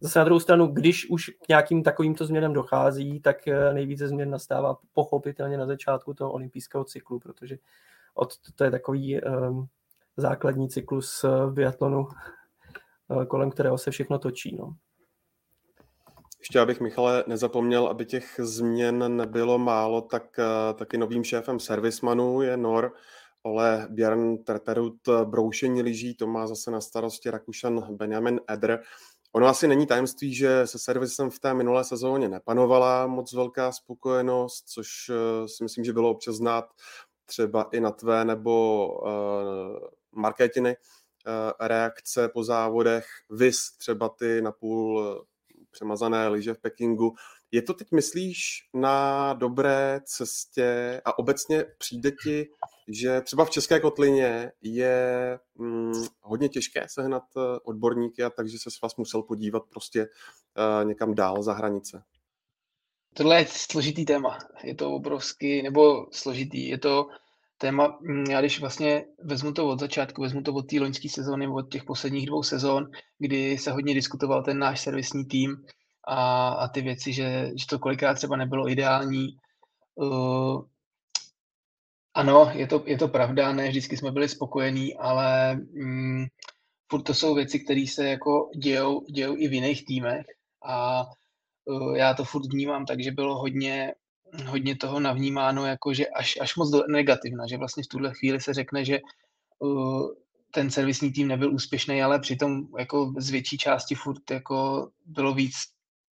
[0.00, 3.36] zase na druhou stranu, když už k nějakým takovýmto změnám dochází, tak
[3.72, 7.58] nejvíce změn nastává pochopitelně na začátku toho olympijského cyklu, protože
[8.14, 9.66] od, to je takový um,
[10.16, 12.08] základní cyklus v biatlonu,
[13.22, 14.56] eh, kolem kterého se všechno točí.
[14.56, 14.74] No.
[16.38, 22.42] Ještě abych, Michale, nezapomněl, aby těch změn nebylo málo, tak uh, taky novým šéfem servismanů
[22.42, 22.92] je Nor,
[23.44, 28.82] ale Björn Terterut broušení lyží, to má zase na starosti Rakušan Benjamin Eder
[29.32, 34.68] Ono asi není tajemství, že se servisem v té minulé sezóně nepanovala moc velká spokojenost,
[34.68, 34.88] což
[35.46, 36.64] si myslím, že bylo občas znát
[37.30, 45.24] třeba i na tvé nebo uh, marketiny uh, reakce po závodech, vis třeba ty napůl
[45.70, 47.14] přemazané lyže v Pekingu.
[47.50, 52.48] Je to teď, myslíš, na dobré cestě a obecně přijde ti,
[52.88, 58.70] že třeba v České kotlině je hm, hodně těžké sehnat eh, odborníky a takže se
[58.70, 62.02] s vás musel podívat prostě uh, někam dál za hranice?
[63.14, 64.38] Tohle je složitý téma.
[64.64, 66.68] Je to obrovský, nebo složitý.
[66.68, 67.08] Je to
[67.58, 71.48] téma, hm, já když vlastně vezmu to od začátku, vezmu to od té loňské sezóny,
[71.48, 75.56] od těch posledních dvou sezón, kdy se hodně diskutoval ten náš servisní tým,
[76.04, 79.28] a, a ty věci, že, že to kolikrát třeba nebylo ideální.
[79.94, 80.62] Uh,
[82.14, 86.26] ano, je to, je to pravda, ne vždycky jsme byli spokojení, ale mm,
[86.90, 90.26] furt to jsou věci, které se jako dějou, dějou i v jiných týmech
[90.64, 91.04] a
[91.94, 93.94] já to furt vnímám tak, že bylo hodně,
[94.46, 98.54] hodně toho navnímáno jako, že až, až moc negativna, že vlastně v tuhle chvíli se
[98.54, 99.00] řekne, že
[99.58, 100.08] uh,
[100.50, 105.54] ten servisní tým nebyl úspěšný, ale přitom jako z větší části furt jako bylo víc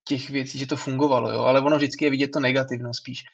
[0.05, 1.41] těch věcí, že to fungovalo, jo?
[1.41, 3.25] ale ono vždycky je vidět to negativno spíš.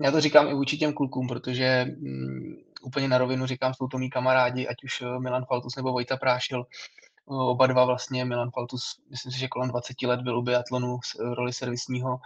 [0.00, 3.98] Já to říkám i vůči těm klukům, protože mm, úplně na rovinu říkám, jsou to
[3.98, 8.50] mý kamarádi, ať už eh, Milan Faltus nebo Vojta Prášil, eh, oba dva vlastně, Milan
[8.50, 12.20] Faltus, myslím si, že kolem 20 let byl u biatlonu eh, roli servisního,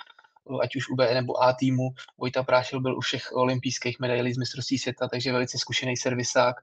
[0.63, 1.89] ať už u B nebo A týmu.
[2.19, 6.57] Vojta Prášil byl u všech olympijských medailí z mistrovství světa, takže velice zkušený servisák.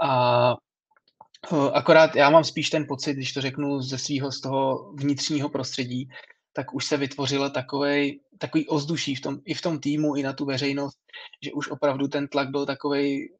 [0.00, 0.56] A
[1.72, 6.08] akorát já mám spíš ten pocit, když to řeknu ze svého z toho vnitřního prostředí,
[6.52, 10.32] tak už se vytvořilo takovej, takový ozduší v tom, i v tom týmu, i na
[10.32, 10.98] tu veřejnost,
[11.42, 13.32] že už opravdu ten tlak byl takový,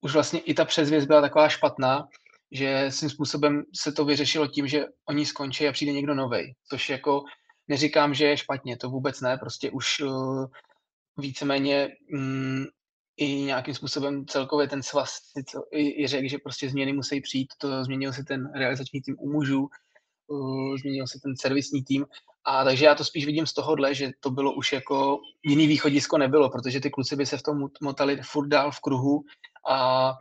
[0.00, 2.08] už vlastně i ta přezvěst byla taková špatná,
[2.52, 6.54] že svým způsobem se to vyřešilo tím, že oni skončí a přijde někdo nový.
[6.70, 7.22] Což jako
[7.68, 10.46] neříkám, že je špatně, to vůbec ne, prostě už uh,
[11.16, 12.66] víceméně um,
[13.16, 15.18] i nějakým způsobem celkově ten svaz
[15.72, 19.32] i, i řekl, že prostě změny musí přijít, to změnil se ten realizační tým u
[19.32, 19.68] mužů,
[20.26, 22.06] uh, změnil se ten servisní tým
[22.44, 26.18] a takže já to spíš vidím z tohohle, že to bylo už jako jiný východisko
[26.18, 29.22] nebylo, protože ty kluci by se v tom motali furt dál v kruhu
[29.70, 30.12] a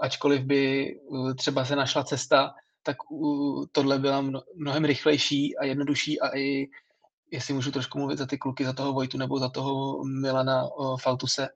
[0.00, 5.64] ačkoliv by uh, třeba se našla cesta, tak uh, tohle byla mno, mnohem rychlejší a
[5.64, 6.66] jednodušší a i
[7.30, 10.68] jestli můžu trošku mluvit za ty kluky, za toho Vojtu nebo za toho Milana
[11.00, 11.48] Faltuse,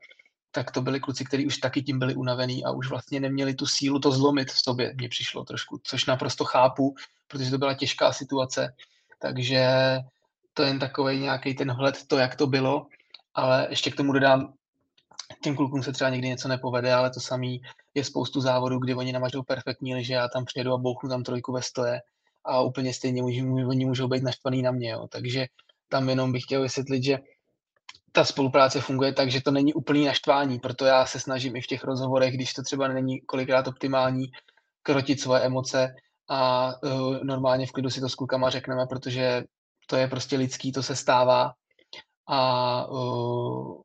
[0.50, 3.66] tak to byli kluci, kteří už taky tím byli unavený a už vlastně neměli tu
[3.66, 6.94] sílu to zlomit v sobě, mně přišlo trošku, což naprosto chápu,
[7.28, 8.74] protože to byla těžká situace.
[9.18, 9.68] Takže
[10.54, 12.86] to je jen takový nějaký ten hled, to, jak to bylo,
[13.34, 14.52] ale ještě k tomu dodám,
[15.42, 17.60] těm klukům se třeba někdy něco nepovede, ale to samý
[17.94, 21.52] je spoustu závodů, kdy oni namažou perfektní že já tam přijedu a bouchnu tam trojku
[21.52, 22.00] ve stoje
[22.44, 24.90] a úplně stejně můžu, oni můžou být naštvaný na mě.
[24.90, 25.06] Jo.
[25.10, 25.46] Takže
[25.88, 27.18] tam jenom bych chtěl vysvětlit, že
[28.12, 31.66] ta spolupráce funguje tak, že to není úplný naštvání, proto já se snažím i v
[31.66, 34.26] těch rozhovorech, když to třeba není kolikrát optimální,
[34.82, 35.94] krotit svoje emoce
[36.28, 39.44] a uh, normálně v klidu si to s klukama řekneme, protože
[39.86, 41.52] to je prostě lidský, to se stává
[42.26, 43.82] a uh,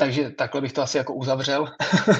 [0.00, 1.66] takže takhle bych to asi jako uzavřel,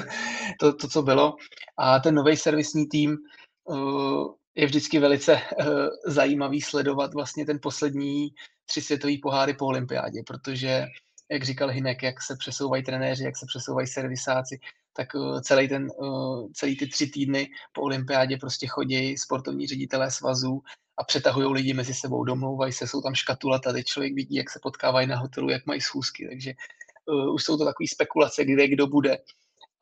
[0.59, 1.35] to, to, co bylo.
[1.77, 3.17] A ten nový servisní tým
[3.63, 5.67] uh, je vždycky velice uh,
[6.05, 8.29] zajímavý sledovat vlastně ten poslední
[8.65, 10.85] tři světový poháry po olympiádě, protože
[11.31, 14.59] jak říkal Hinek, jak se přesouvají trenéři, jak se přesouvají servisáci,
[14.93, 15.87] tak uh, celý, ten,
[16.53, 20.61] celý ty tři týdny po olympiádě prostě chodí sportovní ředitelé svazů
[20.97, 24.59] a přetahují lidi mezi sebou, domlouvají se, jsou tam škatula, tady člověk vidí, jak se
[24.63, 26.53] potkávají na hotelu, jak mají schůzky, takže
[27.09, 29.17] uh, už jsou to takové spekulace, kde kdo bude.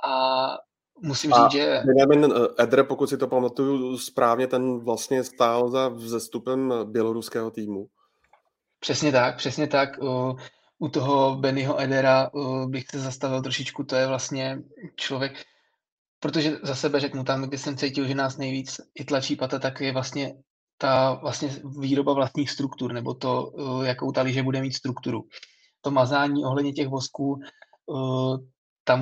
[0.03, 0.47] A
[1.01, 1.81] musím a říct, že...
[1.85, 7.87] Benjamin Edre, pokud si to pamatuju správně, ten vlastně stál za vzestupem běloruského týmu.
[8.79, 9.89] Přesně tak, přesně tak
[10.79, 14.61] u toho Bennyho Edera uh, bych se zastavil trošičku, to je vlastně
[14.95, 15.45] člověk,
[16.19, 19.81] protože za sebe řeknu tam, kde jsem cítil, že nás nejvíc i tlačí pata, tak
[19.81, 20.35] je vlastně
[20.77, 25.23] ta vlastně výroba vlastních struktur, nebo to, uh, jakou ta liže bude mít strukturu.
[25.81, 27.39] To mazání ohledně těch vosků,
[27.85, 28.37] uh,
[28.83, 29.01] tam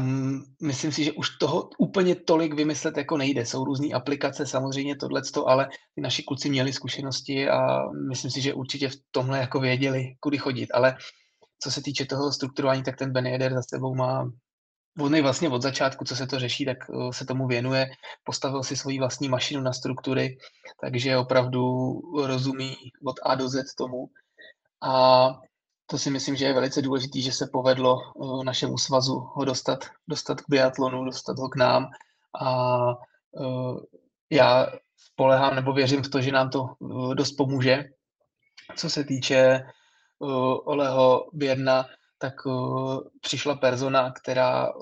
[0.61, 3.45] myslím si, že už toho úplně tolik vymyslet jako nejde.
[3.45, 8.53] Jsou různé aplikace, samozřejmě tohleto, ale ty naši kluci měli zkušenosti a myslím si, že
[8.53, 10.67] určitě v tomhle jako věděli, kudy chodit.
[10.73, 10.97] Ale
[11.59, 14.31] co se týče toho strukturování, tak ten Ben Eder za sebou má
[14.99, 17.87] on vlastně od začátku, co se to řeší, tak eh, se tomu věnuje,
[18.23, 20.37] postavil si svoji vlastní mašinu na struktury,
[20.81, 21.91] takže opravdu
[22.25, 24.09] rozumí od A do Z tomu.
[24.81, 25.27] A
[25.85, 29.79] to si myslím, že je velice důležité, že se povedlo eh, našemu svazu ho dostat,
[30.07, 31.89] dostat k biatlonu, dostat ho k nám.
[32.41, 32.87] A
[33.41, 33.79] eh,
[34.29, 34.67] já
[34.97, 36.69] spolehám nebo věřím v to, že nám to
[37.13, 37.83] dost pomůže.
[38.75, 39.65] Co se týče
[40.19, 41.85] Oleho Běrna,
[42.17, 42.33] tak
[43.21, 44.73] přišla persona, která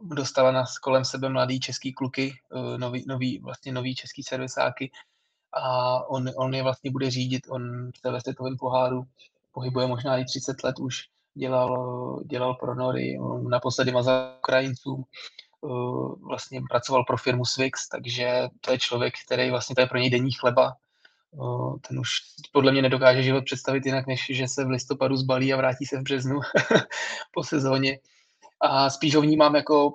[0.00, 2.32] dostala nás kolem sebe mladý český kluky,
[2.76, 4.90] nový, nový, vlastně nový český servisáky
[5.52, 9.04] a on, on je vlastně bude řídit, on v světovém poháru
[9.52, 11.00] pohybuje možná i 30 let už,
[11.34, 15.04] dělal, dělal pro Nory, naposledy mazal Ukrajincům,
[16.28, 20.10] vlastně pracoval pro firmu Swix, takže to je člověk, který vlastně to je pro něj
[20.10, 20.72] denní chleba,
[21.88, 22.10] ten už
[22.52, 25.98] podle mě nedokáže život představit jinak, než že se v listopadu zbalí a vrátí se
[25.98, 26.40] v březnu
[27.34, 27.98] po sezóně.
[28.60, 29.94] A spíš ho vnímám jako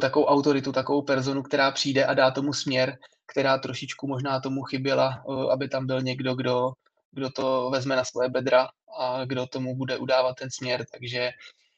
[0.00, 5.24] takovou autoritu, takovou personu, která přijde a dá tomu směr, která trošičku možná tomu chyběla,
[5.52, 6.72] aby tam byl někdo, kdo,
[7.12, 8.68] kdo to vezme na svoje bedra
[8.98, 10.84] a kdo tomu bude udávat ten směr.
[10.92, 11.30] Takže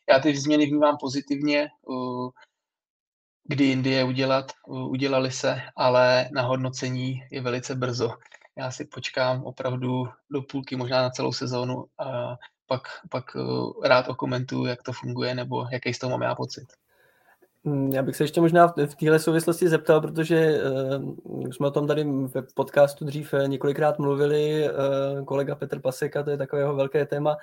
[0.08, 1.68] já ty změny vnímám pozitivně,
[3.44, 8.10] kdy Indie udělat, udělali se, ale na hodnocení je velice brzo.
[8.56, 13.36] Já si počkám opravdu do půlky, možná na celou sezónu a pak, pak
[13.84, 16.66] rád okomentuju, jak to funguje nebo jaký z toho mám já pocit.
[17.64, 20.61] Mm, já bych se ještě možná v téhle souvislosti zeptal, protože
[21.25, 26.22] uh, jsme o tom tady v podcastu dřív eh, několikrát mluvili, uh, kolega Petr Paseka,
[26.22, 27.37] to je takového velké téma,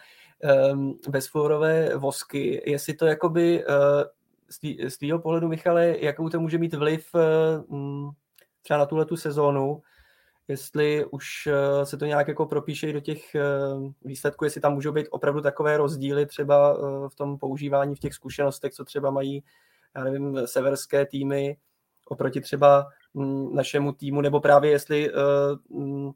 [0.72, 6.74] um, bezfluorové vosky, jestli to jakoby uh, z tvýho pohledu, Michale, jakou to může mít
[6.74, 8.12] vliv uh,
[8.62, 9.82] třeba na tuhle tu sezónu,
[10.48, 14.92] jestli už uh, se to nějak jako propíše do těch uh, výsledků, jestli tam můžou
[14.92, 19.44] být opravdu takové rozdíly třeba uh, v tom používání, v těch zkušenostech, co třeba mají
[19.96, 21.58] já nevím, severské týmy
[22.06, 25.12] oproti třeba mm, našemu týmu, nebo právě jestli
[25.70, 26.12] uh,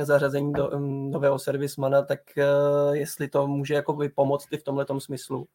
[0.00, 4.86] zařazení do um, nového servismana, tak uh, jestli to může jako pomoct i v tomhle
[4.98, 5.48] smyslu.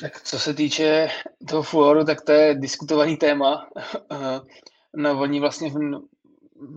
[0.00, 1.08] Tak co se týče
[1.48, 3.68] toho fluoru, tak to je diskutovaný téma.
[4.96, 5.78] No, oni vlastně v,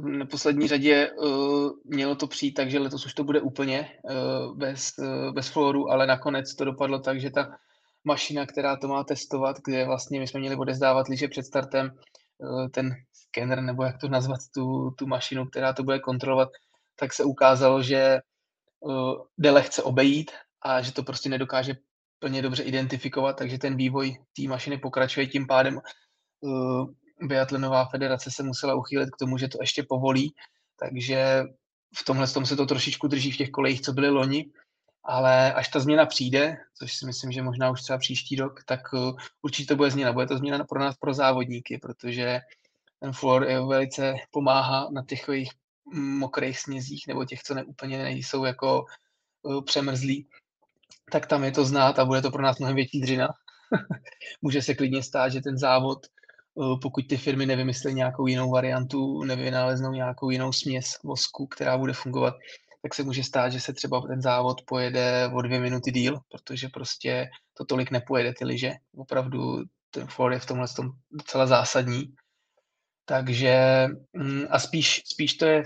[0.03, 4.93] neposlední řadě uh, mělo to přijít tak, že letos už to bude úplně uh, bez,
[4.99, 7.57] uh, bez fluoru, ale nakonec to dopadlo tak, že ta
[8.03, 12.69] mašina, která to má testovat, kde vlastně my jsme měli odezdávat liže před startem, eh,
[12.69, 16.49] ten skener, nebo jak to nazvat, tu, tu mašinu, která to bude kontrolovat,
[16.99, 18.21] tak se ukázalo, že eh,
[19.37, 21.75] jde lehce obejít a že to prostě nedokáže
[22.19, 25.77] plně dobře identifikovat, takže ten vývoj té mašiny pokračuje tím pádem.
[25.77, 30.33] Eh, Biatlonová federace se musela uchýlit k tomu, že to ještě povolí,
[30.79, 31.43] takže
[31.97, 34.45] v tomhle tom se to trošičku drží v těch kolejích, co byly loni,
[35.03, 38.93] ale až ta změna přijde, což si myslím, že možná už třeba příští rok, tak
[38.93, 40.13] uh, určitě to bude změna.
[40.13, 42.39] Bude to změna pro nás, pro závodníky, protože
[42.99, 45.49] ten fluor je velice pomáhá na těch jejich
[45.93, 48.85] mokrých snězích nebo těch, co neúplně nejsou jako
[49.43, 50.27] uh, přemrzlí,
[51.11, 53.27] tak tam je to znát a bude to pro nás mnohem větší dřina.
[54.41, 55.99] Může se klidně stát, že ten závod,
[56.81, 62.35] pokud ty firmy nevymyslí nějakou jinou variantu, nevynaleznou nějakou jinou směs vosku, která bude fungovat,
[62.81, 66.67] tak se může stát, že se třeba ten závod pojede o dvě minuty díl, protože
[66.67, 68.71] prostě to tolik nepojede ty liže.
[68.95, 72.13] Opravdu ten for je v tomhle tom docela zásadní.
[73.05, 75.63] Takže mm, a spíš, spíš to je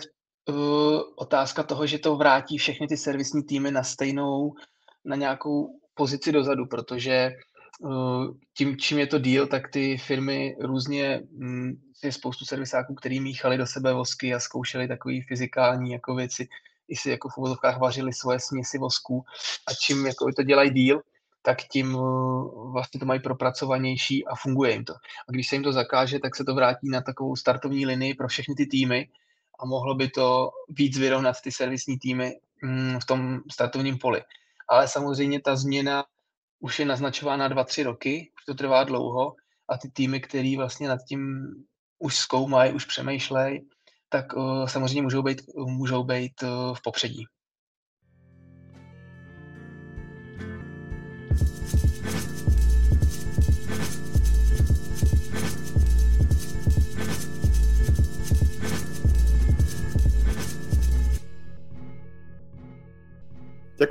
[0.50, 4.54] uh, otázka toho, že to vrátí všechny ty servisní týmy na stejnou,
[5.06, 7.32] na nějakou pozici dozadu, protože
[7.80, 8.26] uh,
[8.58, 13.58] tím, čím je to díl, tak ty firmy různě, um, je spoustu servisáků, který míchali
[13.58, 16.48] do sebe vosky a zkoušeli takové fyzikální jako věci,
[16.88, 19.26] i si jako v uvozovkách vařili svoje směsi vosků
[19.68, 21.02] a čím jako to dělají díl,
[21.42, 24.94] tak tím uh, vlastně to mají propracovanější a funguje jim to.
[24.94, 28.28] A když se jim to zakáže, tak se to vrátí na takovou startovní linii pro
[28.28, 29.10] všechny ty týmy
[29.60, 34.22] a mohlo by to víc vyrovnat ty servisní týmy mm, v tom startovním poli.
[34.70, 36.06] Ale samozřejmě ta změna
[36.60, 39.36] už je naznačována dva, tři roky, už to trvá dlouho
[39.70, 41.50] a ty týmy, které vlastně nad tím
[42.00, 43.70] už zkoumají, už přemýšlejí,
[44.16, 47.26] tak uh, samozřejmě můžou být, můžou být uh, v popředí.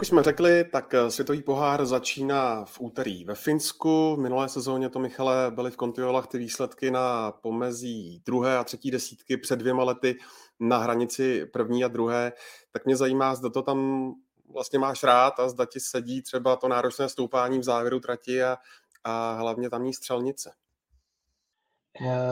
[0.04, 4.16] Už jsme řekli, tak eh, světový pohár začíná v úterý ve Finsku.
[4.16, 8.90] V minulé sezóně to, Michale, byly v Kontiolách ty výsledky na pomezí druhé a třetí
[8.90, 10.18] desítky před dvěma lety
[10.60, 12.32] na hranici první a druhé.
[12.72, 14.10] Tak mě zajímá, zda to tam
[14.52, 18.58] vlastně máš rád a zda ti sedí třeba to náročné stoupání v závěru trati a,
[19.04, 20.52] a hlavně tamní střelnice.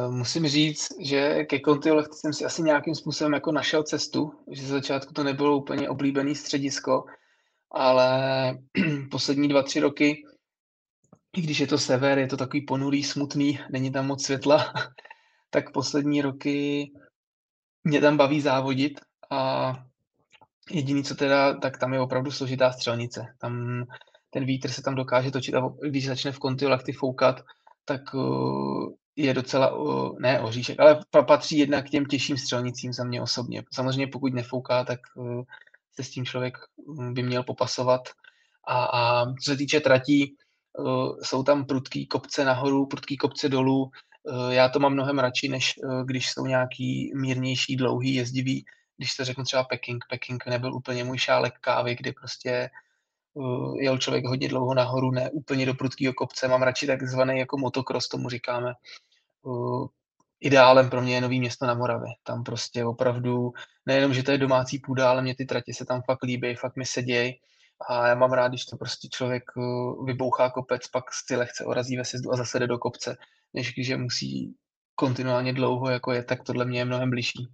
[0.09, 4.69] Musím říct, že ke Kontiolech jsem si asi nějakým způsobem jako našel cestu, že ze
[4.69, 7.05] začátku to nebylo úplně oblíbený středisko,
[7.73, 8.59] ale
[9.11, 10.23] poslední dva, tři roky,
[11.37, 14.73] i když je to sever, je to takový ponurý, smutný, není tam moc světla,
[15.51, 16.91] tak poslední roky
[17.85, 19.01] mě tam baví závodit
[19.31, 19.73] a
[20.71, 23.35] jediný, co teda, tak tam je opravdu složitá střelnice.
[23.39, 23.85] Tam
[24.31, 27.41] ten vítr se tam dokáže točit a když začne v kontiolakty foukat,
[27.85, 28.01] tak
[29.17, 29.79] je docela,
[30.21, 33.63] ne oříšek, ale patří jedna k těm těžším střelnicím za mě osobně.
[33.73, 35.01] Samozřejmě pokud nefouká, tak
[35.95, 36.59] se s tím člověk
[36.99, 38.01] hm, by měl popasovat.
[38.67, 40.37] A, a co se týče tratí,
[41.23, 43.91] jsou tam prudký kopce nahoru, prudký kopce dolů.
[44.51, 45.75] Já to mám mnohem radši, než
[46.05, 48.65] když jsou nějaký mírnější, dlouhý, jezdivý.
[48.97, 52.71] Když se řeknu třeba Peking, Peking nebyl úplně můj šálek kávy, kdy prostě
[53.81, 56.49] jel člověk hodně dlouho nahoru, ne úplně do prudkého kopce.
[56.49, 58.75] Mám radši takzvaný jako motocross, tomu říkáme.
[60.43, 62.09] Ideálem pro mě je Nový město na Moravě.
[62.23, 63.53] Tam prostě opravdu,
[63.87, 66.77] nejenom, že to je domácí půda, ale mě ty tratě se tam fakt líbí, fakt
[66.77, 67.35] mi sedějí
[67.89, 71.97] a já mám rád, když to prostě člověk uh, vybouchá kopec, pak si lehce orazí
[71.97, 73.17] ve sjezdu a zase jde do kopce,
[73.55, 74.55] než když je musí
[74.95, 77.49] kontinuálně dlouho, jako je, tak tohle mě je mnohem bližší.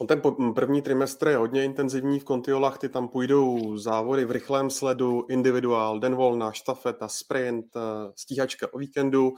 [0.00, 0.22] No ten
[0.54, 6.00] první trimestr je hodně intenzivní v Kontiolách, ty tam půjdou závody v rychlém sledu, individuál,
[6.00, 7.80] den volna, štafeta, sprint, eh,
[8.16, 9.32] stíhačka o víkendu,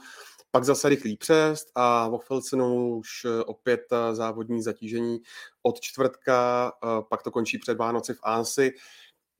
[0.55, 3.81] pak zase rychlý přest a vo Filcenu už eh, opět
[4.11, 5.19] závodní zatížení
[5.63, 6.71] od čtvrtka,
[7.09, 8.71] pak to končí před Vánoci v Ansi.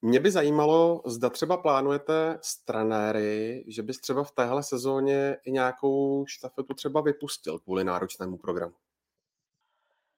[0.02, 6.26] Mě by zajímalo, zda třeba plánujete stranéry, že bys třeba v téhle sezóně i nějakou
[6.28, 8.74] štafetu třeba vypustil kvůli náročnému programu.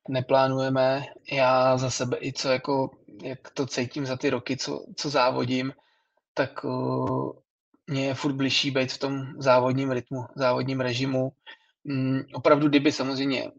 [0.09, 1.03] Neplánujeme.
[1.31, 2.89] Já za sebe i co jako,
[3.23, 5.73] jak to cítím za ty roky, co, co závodím,
[6.33, 6.65] tak
[7.87, 11.31] mě je furt bližší být v tom závodním rytmu, závodním režimu.
[11.83, 13.51] Um, opravdu, kdyby samozřejmě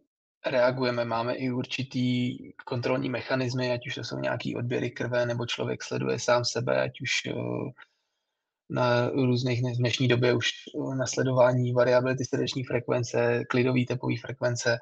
[0.47, 5.83] reagujeme, máme i určitý kontrolní mechanismy, ať už to jsou nějaký odběry krve, nebo člověk
[5.83, 7.33] sleduje sám sebe, ať už eh,
[8.71, 14.79] na různých, v dnešní době už eh, na sledování variability srdeční frekvence, klidový tepový frekvence,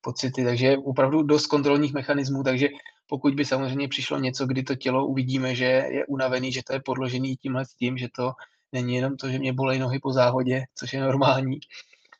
[0.00, 2.68] pocity, takže opravdu dost kontrolních mechanismů, takže
[3.08, 6.80] pokud by samozřejmě přišlo něco, kdy to tělo uvidíme, že je unavený, že to je
[6.80, 8.32] podložený tímhle s tím, že to
[8.72, 11.58] není jenom to, že mě bolej nohy po závodě, což je normální,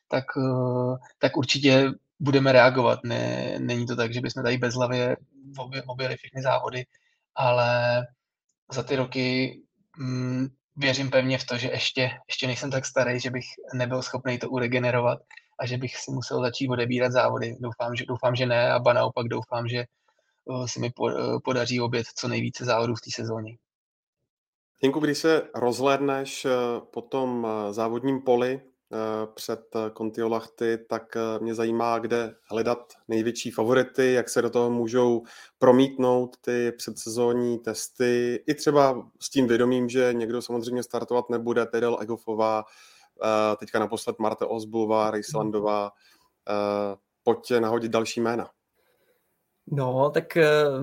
[0.07, 2.99] tak, eh, tak určitě budeme reagovat.
[3.03, 5.17] Ne, není to tak, že bychom tady bezhlavě
[5.87, 6.85] objeli všechny závody,
[7.35, 8.01] ale
[8.71, 9.57] za ty roky
[9.97, 14.39] mm, věřím pevně v to, že ještě, ještě nejsem tak starý, že bych nebyl schopný
[14.39, 15.19] to uregenerovat
[15.59, 17.55] a že bych si musel začít odebírat závody.
[17.59, 19.85] Doufám, že, doufám, že ne, a ba naopak doufám, že
[20.45, 23.57] uh, se mi uh, podaří obět co nejvíce závodů v té sezóně.
[24.81, 26.51] Jinku, když se rozhlédneš uh,
[26.91, 28.61] po tom závodním poli,
[28.93, 29.59] Eh, před
[29.93, 35.23] Kontiolachty, eh, tak eh, mě zajímá, kde hledat největší favority, jak se do toho můžou
[35.59, 41.97] promítnout ty předsezónní testy, i třeba s tím vědomím, že někdo samozřejmě startovat nebude, Tedel
[42.01, 42.63] Egofová,
[43.59, 45.91] teďka naposled Marta Osbulová, Rejslandová,
[47.23, 48.49] pojď nahodit další jména.
[49.67, 50.37] No, tak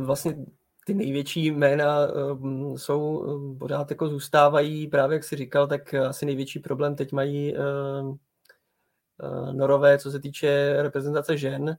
[0.04, 0.36] vlastně
[0.84, 1.98] ty největší jména
[2.32, 7.12] um, jsou, um, pořád jako zůstávají, právě jak si říkal, tak asi největší problém teď
[7.12, 11.76] mají uh, uh, Norové, co se týče reprezentace žen,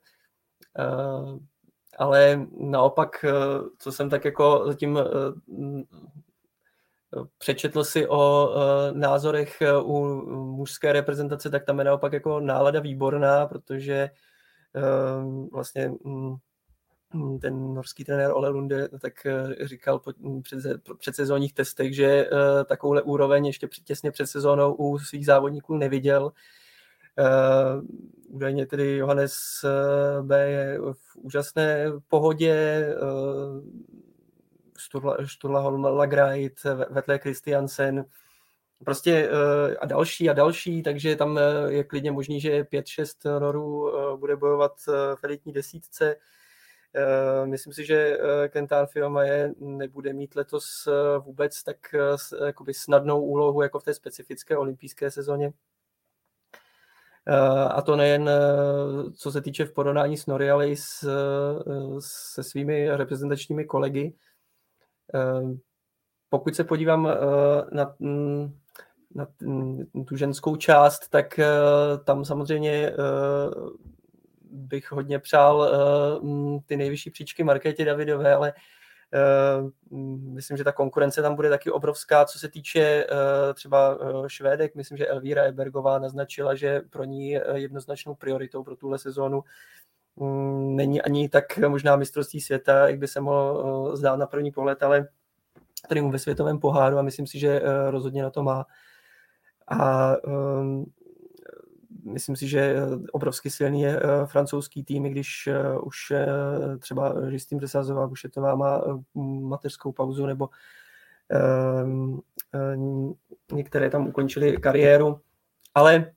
[0.80, 1.39] uh,
[1.97, 4.99] ale naopak, uh, co jsem tak jako zatím
[7.38, 8.49] přečetl si o
[8.93, 14.10] názorech u mužské reprezentace, tak tam je naopak jako nálada výborná, protože
[15.51, 16.36] vlastně Hm,
[17.41, 20.60] ten norský trenér Ole Lunde tak eh, říkal po hm, před,
[20.97, 22.30] předsezónních testech, že eh,
[22.66, 26.32] takovouhle úroveň ještě těsně před sezónou u svých závodníků neviděl.
[27.18, 27.86] Uh,
[28.28, 29.66] údajně tedy Johannes
[30.22, 30.49] B.
[30.49, 32.88] je v úžasné pohodě,
[34.78, 38.06] Sturla, Sturla Lagreit, Vetle Christiansen,
[38.86, 39.30] prostě
[39.80, 44.74] a další a další, takže tam je klidně možný, že 5-6 norů bude bojovat
[45.16, 46.16] v elitní desítce.
[46.97, 48.87] Eh, myslím si, že eh, Kentár
[49.21, 51.77] je nebude mít letos eh, vůbec tak
[52.45, 55.53] jakoby snadnou úlohu jako v té specifické olympijské sezóně.
[57.69, 58.29] A to nejen
[59.15, 61.09] co se týče v porovnání s Nori, ale i s,
[61.99, 64.13] se svými reprezentačními kolegy.
[66.29, 67.09] Pokud se podívám
[67.71, 67.95] na,
[69.15, 69.27] na
[70.07, 71.39] tu ženskou část, tak
[72.03, 72.93] tam samozřejmě
[74.56, 75.58] bych hodně přál
[76.22, 78.53] uh, ty nejvyšší příčky Markétě Davidové, ale
[79.91, 79.99] uh,
[80.34, 83.97] myslím, že ta konkurence tam bude taky obrovská, co se týče uh, třeba
[84.28, 84.76] Švédek.
[84.76, 89.43] Myslím, že Elvíra Ebergová naznačila, že pro ní jednoznačnou prioritou pro tuhle sezónu
[90.16, 94.84] um, není ani tak možná mistrovství světa, jak by se mohlo zdát na první pohled,
[94.84, 95.08] ale
[96.01, 98.66] mu ve světovém poháru a myslím si, že rozhodně na to má.
[99.68, 100.86] A um,
[102.06, 102.76] myslím si, že
[103.12, 105.49] obrovsky silný je francouzský tým, když
[105.82, 106.14] už
[106.80, 108.82] třeba Žistým Desazoval, už je to má
[109.41, 110.49] mateřskou pauzu, nebo
[113.51, 115.20] některé tam ukončili kariéru.
[115.76, 116.12] Ale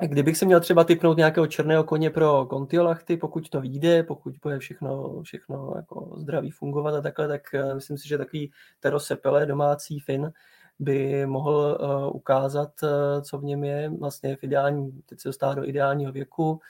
[0.00, 4.58] Kdybych se měl třeba typnout nějakého černého koně pro Kontiolachty, pokud to vyjde, pokud bude
[4.58, 7.42] všechno, všechno jako zdraví fungovat a takhle, tak
[7.74, 10.32] myslím si, že takový Tero Sepele, domácí Fin,
[10.78, 13.90] by mohl uh, ukázat, uh, co v něm je.
[14.00, 16.60] Vlastně v ideální, teď se dostává do ideálního věku.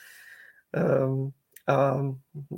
[1.07, 1.31] Um,
[1.67, 2.01] a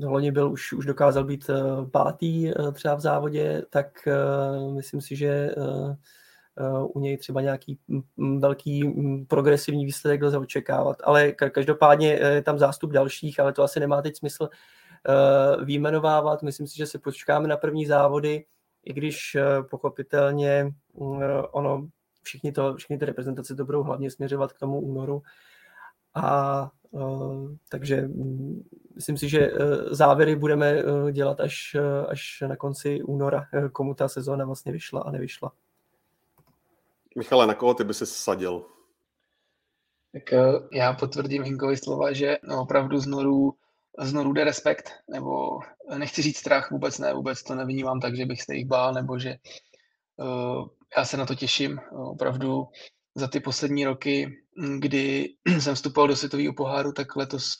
[0.04, 4.08] loni byl už, už dokázal být uh, pátý třeba v závodě, tak
[4.74, 5.54] myslím si, že
[6.94, 7.78] u něj třeba nějaký
[8.38, 8.94] velký
[9.28, 10.96] progresivní výsledek lze očekávat.
[11.04, 14.48] Ale každopádně je tam zástup dalších, ale to asi nemá teď smysl
[15.64, 16.42] výjmenovávat.
[16.42, 18.44] Myslím si, že se počkáme na první závody,
[18.86, 19.36] i když
[19.70, 20.74] pochopitelně
[21.50, 21.88] ono,
[22.22, 25.22] všichni, to, všichni ty reprezentace to budou hlavně směřovat k tomu únoru.
[26.14, 28.08] A uh, takže
[28.94, 29.50] myslím si, že
[29.90, 30.82] závěry budeme
[31.12, 31.76] dělat až,
[32.08, 35.52] až na konci února, komu ta sezóna vlastně vyšla a nevyšla.
[37.16, 38.64] Michale, na koho ty by si sadil?
[40.12, 43.54] Tak eh, já potvrdím Hinkovi slova, že no, opravdu z Noru,
[43.98, 45.58] z Noru jde respekt, nebo
[45.98, 49.18] nechci říct strach, vůbec ne, vůbec to nevnímám tak, že bych se jich bál, nebo
[49.18, 49.36] že
[50.16, 51.78] uh, já se na to těším.
[51.92, 52.66] Opravdu
[53.14, 54.36] za ty poslední roky,
[54.78, 55.28] kdy
[55.60, 57.54] jsem vstupoval do světového poháru, tak letos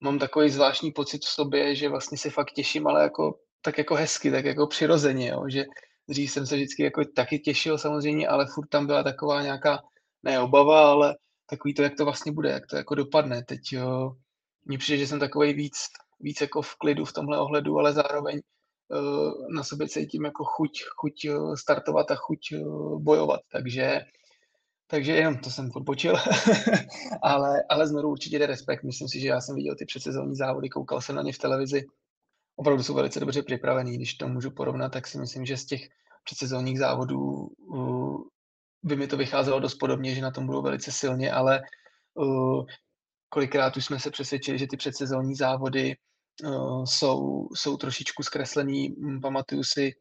[0.00, 3.94] mám takový zvláštní pocit v sobě, že vlastně se fakt těším, ale jako, tak jako
[3.94, 5.64] hezky, tak jako přirozeně, jo, že
[6.10, 9.78] Dřív jsem se vždycky jako taky těšil samozřejmě, ale furt tam byla taková nějaká,
[10.22, 11.16] ne obava, ale
[11.46, 13.44] takový to, jak to vlastně bude, jak to jako dopadne.
[13.44, 14.16] Teď jo,
[14.64, 15.76] mně přijde, že jsem takový víc,
[16.20, 18.40] víc jako v klidu v tomhle ohledu, ale zároveň
[18.88, 23.40] uh, na sobě cítím jako chuť, chuť uh, startovat a chuť uh, bojovat.
[23.52, 24.00] Takže
[24.86, 26.16] takže jenom to jsem odpočil,
[27.22, 28.84] ale, ale znovu určitě jde respekt.
[28.84, 31.86] Myslím si, že já jsem viděl ty předsezónní závody, koukal jsem na ně v televizi
[32.60, 33.96] opravdu jsou velice dobře připravený.
[33.96, 35.88] Když to můžu porovnat, tak si myslím, že z těch
[36.24, 37.20] předsezónních závodů
[37.58, 38.20] uh,
[38.82, 41.62] by mi to vycházelo dost podobně, že na tom budou velice silně, ale
[42.14, 42.64] uh,
[43.30, 45.96] kolikrát už jsme se přesvědčili, že ty předsezónní závody
[46.44, 48.88] uh, jsou, jsou trošičku zkreslený.
[48.88, 49.92] Hm, pamatuju si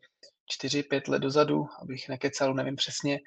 [0.63, 3.19] 4-5 let dozadu, abych nekecal, nevím přesně,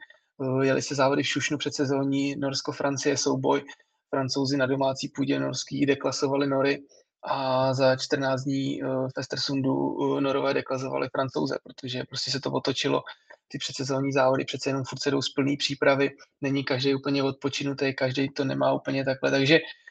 [0.63, 3.65] jeli se závody v Šušnu předsezónní, Norsko-Francie souboj,
[4.11, 6.83] Francouzi na domácí půdě norský deklasovali Nory
[7.25, 12.51] a za 14 dní eh, v Estersунdu eh, Norové dekazovali Francouze, protože prostě se to
[12.51, 13.03] otočilo.
[13.49, 17.95] Ty předsezónní závody přece jenom furt se jdou z plný přípravy, není každý úplně odpočinutý,
[17.95, 19.82] každý to nemá úplně takhle, takže uh,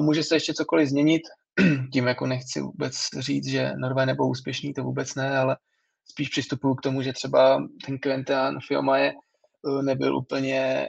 [0.00, 1.22] může se ještě cokoliv změnit,
[1.92, 5.56] tím jako nechci vůbec říct, že Norvé nebudou úspěšní, to vůbec ne, ale
[6.10, 9.12] spíš přistupuju k tomu, že třeba ten Quentin Fiomaje
[9.62, 10.88] uh, nebyl úplně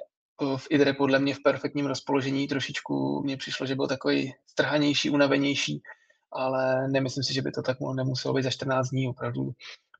[0.57, 2.47] v Idre podle mě v perfektním rozpoložení.
[2.47, 5.81] Trošičku mně přišlo, že byl takový strhanější, unavenější,
[6.31, 9.07] ale nemyslím si, že by to tak nemuselo být za 14 dní.
[9.07, 9.51] Opravdu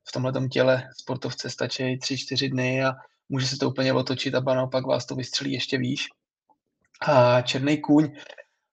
[0.08, 2.92] v tomhle těle sportovce stačí 3-4 dny a
[3.28, 6.08] může se to úplně otočit a naopak vás to vystřelí ještě výš.
[7.02, 8.12] A Černý kůň,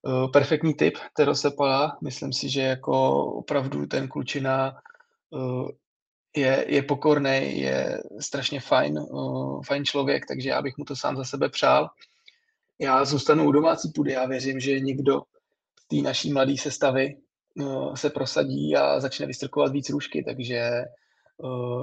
[0.06, 1.98] eh, perfektní typ Terosepala.
[2.02, 4.76] Myslím si, že jako opravdu ten klučina
[5.34, 5.72] eh,
[6.36, 11.16] je, je pokorný, je strašně fajn, uh, fajn člověk, takže já bych mu to sám
[11.16, 11.90] za sebe přál.
[12.78, 15.22] Já zůstanu u domácí půdy, já věřím, že někdo
[15.80, 17.16] z té naší mladé sestavy
[17.94, 20.70] se prosadí a začne vystrkovat víc růžky, takže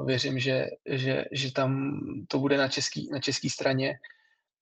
[0.05, 3.93] věřím, že, že, že tam to bude na český, na český straně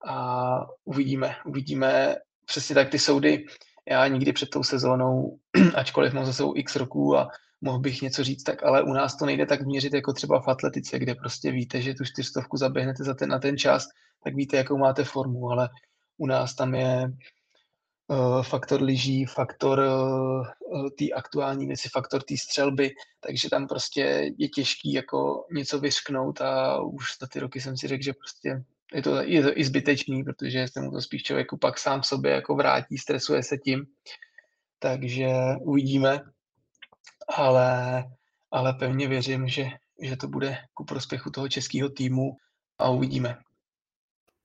[0.06, 2.16] a uvidíme, uvidíme
[2.46, 3.44] přesně tak ty soudy.
[3.90, 5.38] Já nikdy před tou sezónou,
[5.74, 7.28] ačkoliv mám za sebou x roků a
[7.60, 10.48] mohl bych něco říct, tak ale u nás to nejde tak měřit jako třeba v
[10.48, 13.86] atletice, kde prostě víte, že tu čtyřstovku zaběhnete za ten, na ten čas,
[14.24, 15.68] tak víte, jakou máte formu, ale
[16.18, 17.12] u nás tam je
[18.08, 22.90] uh, faktor lyží, faktor uh, té aktuální věci, faktor té střelby,
[23.20, 27.88] takže tam prostě je těžký jako něco vyřknout a už za ty roky jsem si
[27.88, 31.56] řekl, že prostě je to, je to i zbytečný, protože se mu to spíš člověku
[31.56, 33.86] pak sám sobě jako vrátí, stresuje se tím.
[34.78, 35.28] Takže
[35.60, 36.20] uvidíme
[37.28, 38.04] ale,
[38.50, 39.66] ale pevně věřím, že,
[40.02, 42.36] že to bude ku prospěchu toho českého týmu
[42.78, 43.38] a uvidíme.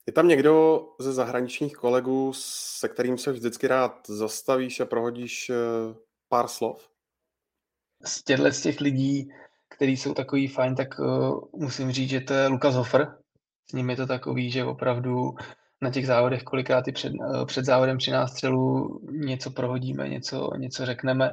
[0.07, 5.55] Je tam někdo ze zahraničních kolegů, se kterým se vždycky rád zastavíš a prohodíš eh,
[6.29, 6.89] pár slov?
[8.05, 9.31] Z těchto z těch lidí,
[9.69, 13.18] kteří jsou takový fajn, tak uh, musím říct, že to je Lukas Hofer.
[13.69, 15.31] S ním je to takový, že opravdu
[15.81, 20.85] na těch závodech kolikrát i před, uh, před závodem při nástřelu něco prohodíme, něco, něco
[20.85, 21.31] řekneme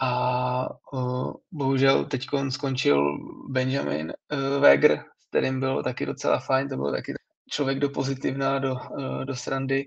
[0.00, 6.76] a uh, bohužel teď skončil Benjamin uh, Weger, s kterým byl taky docela fajn, to
[6.76, 7.14] byl taky
[7.50, 9.84] člověk do pozitivna, do, uh, do srandy,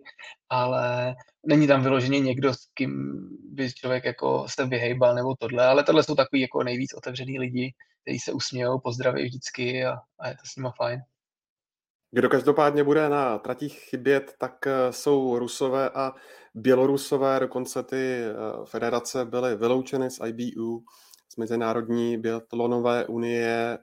[0.50, 1.16] ale
[1.46, 3.14] není tam vyloženě někdo, s kým
[3.52, 7.74] by člověk jako se vyhejbal nebo tohle, ale tohle jsou takový jako nejvíc otevřený lidi,
[8.02, 11.02] kteří se usmějou, pozdraví vždycky a, a je to s nima fajn.
[12.12, 16.14] Kdo každopádně bude na tratích chybět, tak eh, jsou Rusové a
[16.56, 18.34] Bělorusové, dokonce ty eh,
[18.66, 20.84] federace byly vyloučeny z IBU,
[21.34, 23.78] z Mezinárodní biatlonové unie.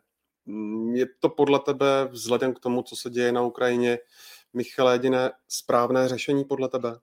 [0.46, 3.98] Mm, je to podle tebe, vzhledem k tomu, co se děje na Ukrajině,
[4.52, 6.98] Michale, jediné správné řešení podle tebe?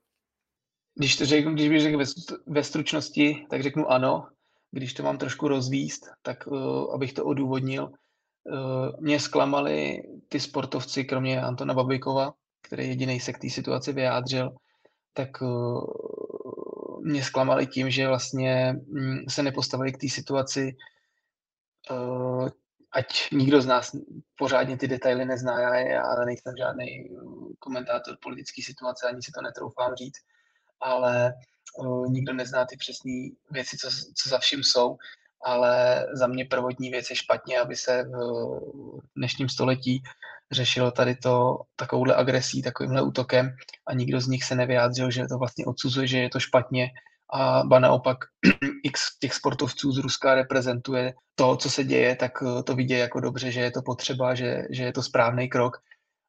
[0.94, 1.98] Když, to řeknu, když bych řekl
[2.46, 4.28] ve, stručnosti, tak řeknu ano.
[4.70, 7.92] Když to mám trošku rozvíst, tak uh, abych to odůvodnil,
[9.00, 14.56] mě zklamali ty sportovci, kromě Antona Babikova, který jediný se k té situaci vyjádřil,
[15.12, 20.76] tak uh, mě zklamali tím, že vlastně um, se nepostavili k té situaci,
[21.90, 22.48] uh,
[22.92, 23.96] ať nikdo z nás
[24.38, 27.08] pořádně ty detaily nezná, já, já nejsem žádný
[27.58, 30.20] komentátor politické situace, ani si to netroufám říct,
[30.80, 31.34] ale
[32.08, 33.12] nikdo nezná ty přesné
[33.50, 34.96] věci, co, co za vším jsou,
[35.44, 40.02] ale za mě prvotní věc je špatně, aby se v dnešním století
[40.52, 45.38] řešilo tady to takovouhle agresí, takovýmhle útokem a nikdo z nich se nevyjádřil, že to
[45.38, 46.90] vlastně odsuzuje, že je to špatně
[47.32, 48.18] a ba naopak
[48.82, 52.32] x těch sportovců z Ruska reprezentuje to, co se děje, tak
[52.64, 55.76] to vidí jako dobře, že je to potřeba, že, že je to správný krok.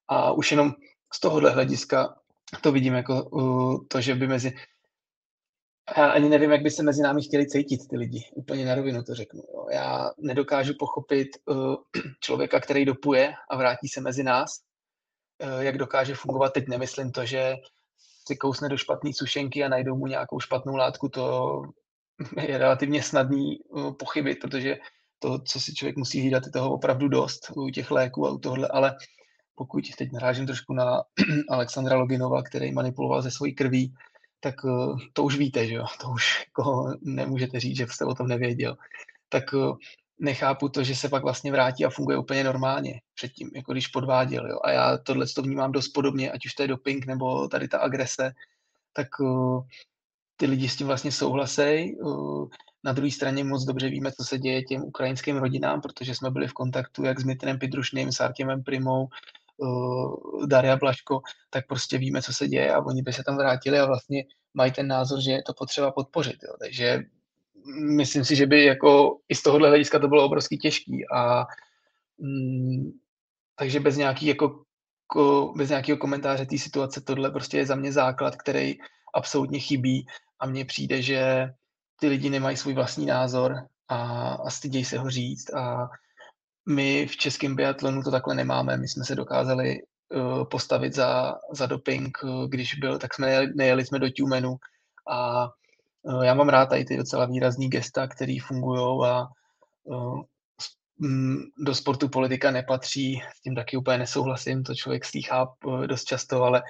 [0.07, 0.73] A už jenom
[1.13, 2.15] z tohohle hlediska
[2.61, 4.53] to vidím jako uh, to, že by mezi...
[5.97, 8.29] Já ani nevím, jak by se mezi námi chtěli cítit ty lidi.
[8.35, 9.43] Úplně na rovinu to řeknu.
[9.53, 9.67] Jo.
[9.71, 11.75] Já nedokážu pochopit uh,
[12.19, 14.59] člověka, který dopuje a vrátí se mezi nás,
[15.43, 16.53] uh, jak dokáže fungovat.
[16.53, 17.55] Teď nemyslím to, že
[18.27, 21.61] si kousne do špatné sušenky a najdou mu nějakou špatnou látku, to
[22.47, 24.77] je relativně snadný uh, pochybit, protože
[25.19, 28.37] to, co si člověk musí hlídat, je toho opravdu dost u těch léků a u
[28.37, 28.95] tohle, ale
[29.55, 31.03] pokud teď narážím trošku na
[31.49, 33.93] Alexandra Loginova, který manipuloval ze svojí krví,
[34.45, 35.85] tak eh, to už víte, že jo?
[36.01, 38.77] To už jako nemůžete říct, že jste o tom nevěděl.
[39.29, 39.73] Tak eh,
[40.19, 44.47] nechápu to, že se pak vlastně vrátí a funguje úplně normálně předtím, jako když podváděl.
[44.47, 44.59] Jo?
[44.63, 47.79] A já tohle to vnímám dost podobně, ať už to je doping nebo tady ta
[47.79, 48.31] agrese,
[48.93, 49.65] tak uh,
[50.37, 51.95] ty lidi s tím vlastně souhlasejí.
[51.99, 52.47] Uh,
[52.83, 56.47] na druhé straně moc dobře víme, co se děje těm ukrajinským rodinám, protože jsme byli
[56.47, 59.07] v kontaktu jak s Mitrem Pidrušným, s Artěmem Primou,
[59.57, 63.79] uh, Daria Blaško, tak prostě víme, co se děje a oni by se tam vrátili
[63.79, 66.43] a vlastně mají ten názor, že je to potřeba podpořit.
[66.43, 66.55] Jo.
[66.59, 67.03] Takže
[67.95, 71.45] myslím si, že by jako i z tohohle hlediska to bylo obrovsky těžký a
[72.17, 72.91] mm,
[73.55, 74.63] takže bez nějaký jako
[75.07, 78.75] ko, bez nějakého komentáře té situace tohle prostě je za mě základ, který
[79.13, 80.07] absolutně chybí
[80.39, 81.49] a mně přijde, že
[81.99, 83.55] ty lidi nemají svůj vlastní názor
[83.87, 85.89] a, a stydějí se ho říct a
[86.65, 88.77] my v českém biatlonu to takhle nemáme.
[88.77, 89.79] My jsme se dokázali
[90.15, 94.55] uh, postavit za, za doping, uh, když byl, tak jsme nejeli, nejeli jsme do Tumenu
[95.09, 95.49] a
[96.01, 99.27] uh, já mám rád tady ty docela výrazný gesta, které fungují a
[99.83, 100.21] uh,
[101.57, 105.47] do sportu politika nepatří, s tím taky úplně nesouhlasím, to člověk slýchá
[105.85, 106.63] dost často, ale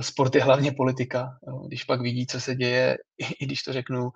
[0.00, 1.38] sport je hlavně politika.
[1.66, 2.98] Když pak vidí, co se děje,
[3.40, 4.10] i když to řeknu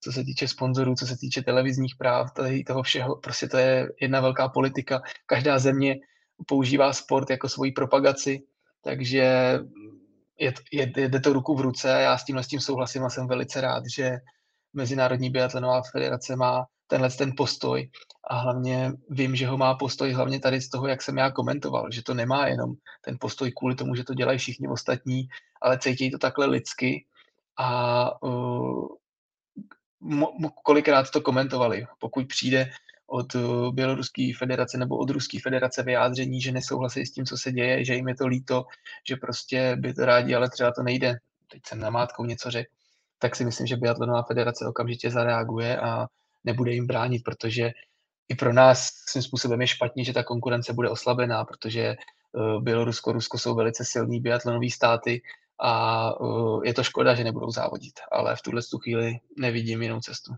[0.00, 3.88] co se týče sponzorů, co se týče televizních práv, tady toho všeho, prostě to je
[4.00, 5.02] jedna velká politika.
[5.26, 5.96] Každá země
[6.46, 8.42] používá sport jako svoji propagaci,
[8.84, 9.18] takže
[10.38, 11.88] je, je, jde to ruku v ruce.
[11.88, 14.18] Já s tímhle s tím souhlasím a jsem velice rád, že
[14.72, 17.90] Mezinárodní biatlonová federace má tenhle ten postoj
[18.30, 21.90] a hlavně vím, že ho má postoj hlavně tady z toho, jak jsem já komentoval,
[21.90, 25.28] že to nemá jenom ten postoj kvůli tomu, že to dělají všichni ostatní,
[25.62, 27.06] ale cítí to takhle lidsky
[27.56, 28.86] a uh,
[30.62, 31.86] kolikrát to komentovali.
[31.98, 32.70] Pokud přijde
[33.06, 33.38] od eh,
[33.72, 37.94] Běloruské federace nebo od Ruské federace vyjádření, že nesouhlasí s tím, co se děje, že
[37.94, 38.64] jim je to líto,
[39.08, 41.18] že prostě by to rádi, ale třeba to nejde.
[41.50, 42.70] Teď jsem namátkou něco řekl,
[43.18, 46.06] tak si myslím, že Biatlonová federace okamžitě zareaguje a
[46.44, 47.70] nebude jim bránit, protože
[48.28, 51.96] i pro nás svým způsobem je špatně, že ta konkurence bude oslabená, protože eh,
[52.60, 55.22] Bělorusko, Rusko jsou velice silní biatlonové státy
[55.62, 56.14] a
[56.64, 60.32] je to škoda, že nebudou závodit, ale v tuhle chvíli nevidím jinou cestu.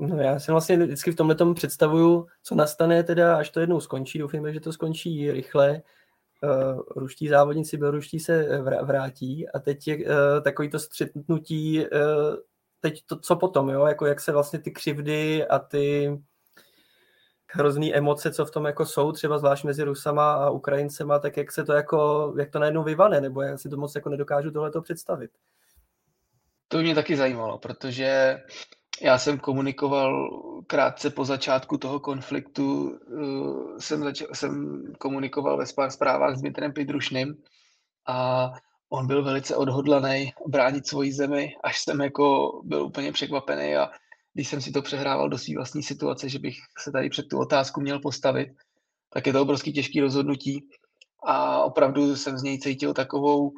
[0.00, 3.80] No já si vlastně vždycky v tomhle tomu představuju, co nastane teda, až to jednou
[3.80, 4.18] skončí.
[4.18, 5.82] Doufíme, že to skončí rychle.
[6.42, 10.04] Uh, ruští závodníci běloruští se vrátí a teď je uh,
[10.44, 11.86] takový to střetnutí, uh,
[12.80, 13.86] teď to, co potom, jo?
[13.86, 16.18] Jako jak se vlastně ty křivdy a ty
[17.52, 21.52] hrozný emoce, co v tom jako jsou, třeba zvlášť mezi Rusama a Ukrajincema, tak jak
[21.52, 24.82] se to jako, jak to najednou vyvane, nebo já si to moc jako nedokážu tohleto
[24.82, 25.30] představit.
[26.68, 28.40] To mě taky zajímalo, protože
[29.02, 30.30] já jsem komunikoval
[30.66, 36.72] krátce po začátku toho konfliktu, uh, jsem, zač- jsem komunikoval ve pár zprávách s Dmitrem
[36.72, 37.36] Pidrušným
[38.06, 38.50] a
[38.88, 43.90] on byl velice odhodlaný bránit svoji zemi, až jsem jako byl úplně překvapený a
[44.34, 47.38] když jsem si to přehrával do své vlastní situace, že bych se tady před tu
[47.38, 48.48] otázku měl postavit,
[49.10, 50.68] tak je to obrovský těžký rozhodnutí
[51.24, 53.52] a opravdu jsem z něj cítil takovou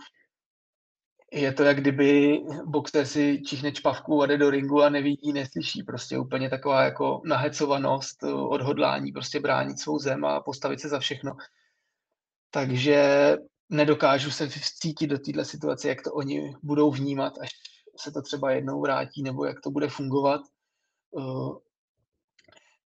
[1.32, 5.82] je to, jak kdyby boxer si čichne čpavku a jde do ringu a nevidí, neslyší.
[5.82, 11.36] Prostě úplně taková jako nahecovanost, odhodlání prostě bránit svou zem a postavit se za všechno.
[12.50, 13.36] Takže
[13.68, 17.50] nedokážu se vcítit do této situace, jak to oni budou vnímat, až
[17.96, 20.40] se to třeba jednou vrátí, nebo jak to bude fungovat.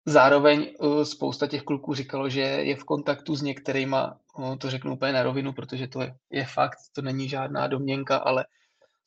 [0.06, 5.12] Zároveň spousta těch kluků říkalo, že je v kontaktu s některýma no, to řeknu úplně
[5.12, 8.46] na rovinu, protože to je, je fakt, to není žádná domněnka, ale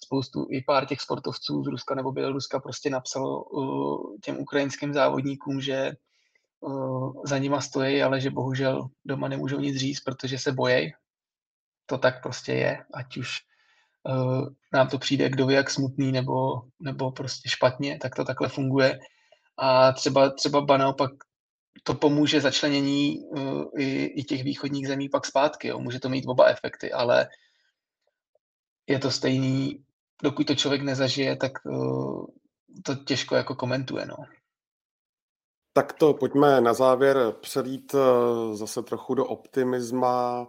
[0.03, 5.61] spoustu i pár těch sportovců z Ruska nebo Běloruska prostě napsalo uh, těm ukrajinským závodníkům,
[5.61, 5.91] že
[7.25, 10.93] za nima stojí, ale že bohužel doma nemůžou nic říct, protože se bojejí.
[11.85, 13.39] To tak prostě je, ať už
[14.09, 18.49] uh, nám to přijde kdo ví jak smutný nebo, nebo prostě špatně, tak to takhle
[18.49, 18.99] funguje.
[19.57, 21.11] A třeba, třeba ba naopak
[21.83, 25.67] to pomůže začlenění uh, i, i těch východních zemí pak zpátky.
[25.67, 25.79] Jo.
[25.79, 27.27] Může to mít oba efekty, ale
[28.87, 29.83] je to stejný,
[30.23, 32.25] dokud to člověk nezažije, tak uh,
[32.83, 34.05] to těžko jako komentuje.
[34.05, 34.15] No.
[35.73, 40.47] Tak to pojďme na závěr přelít uh, zase trochu do optimisma.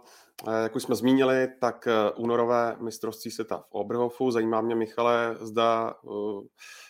[0.63, 4.31] Jak už jsme zmínili, tak únorové mistrovství světa v Oberhofu.
[4.31, 5.93] Zajímá mě, Michale, zda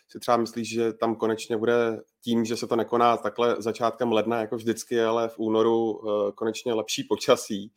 [0.08, 4.40] si třeba myslíš, že tam konečně bude tím, že se to nekoná takhle začátkem ledna,
[4.40, 6.02] jako vždycky, ale v únoru
[6.36, 7.72] konečně lepší počasí.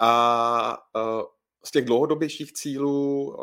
[0.00, 0.78] A
[1.64, 3.36] z těch dlouhodobějších cílů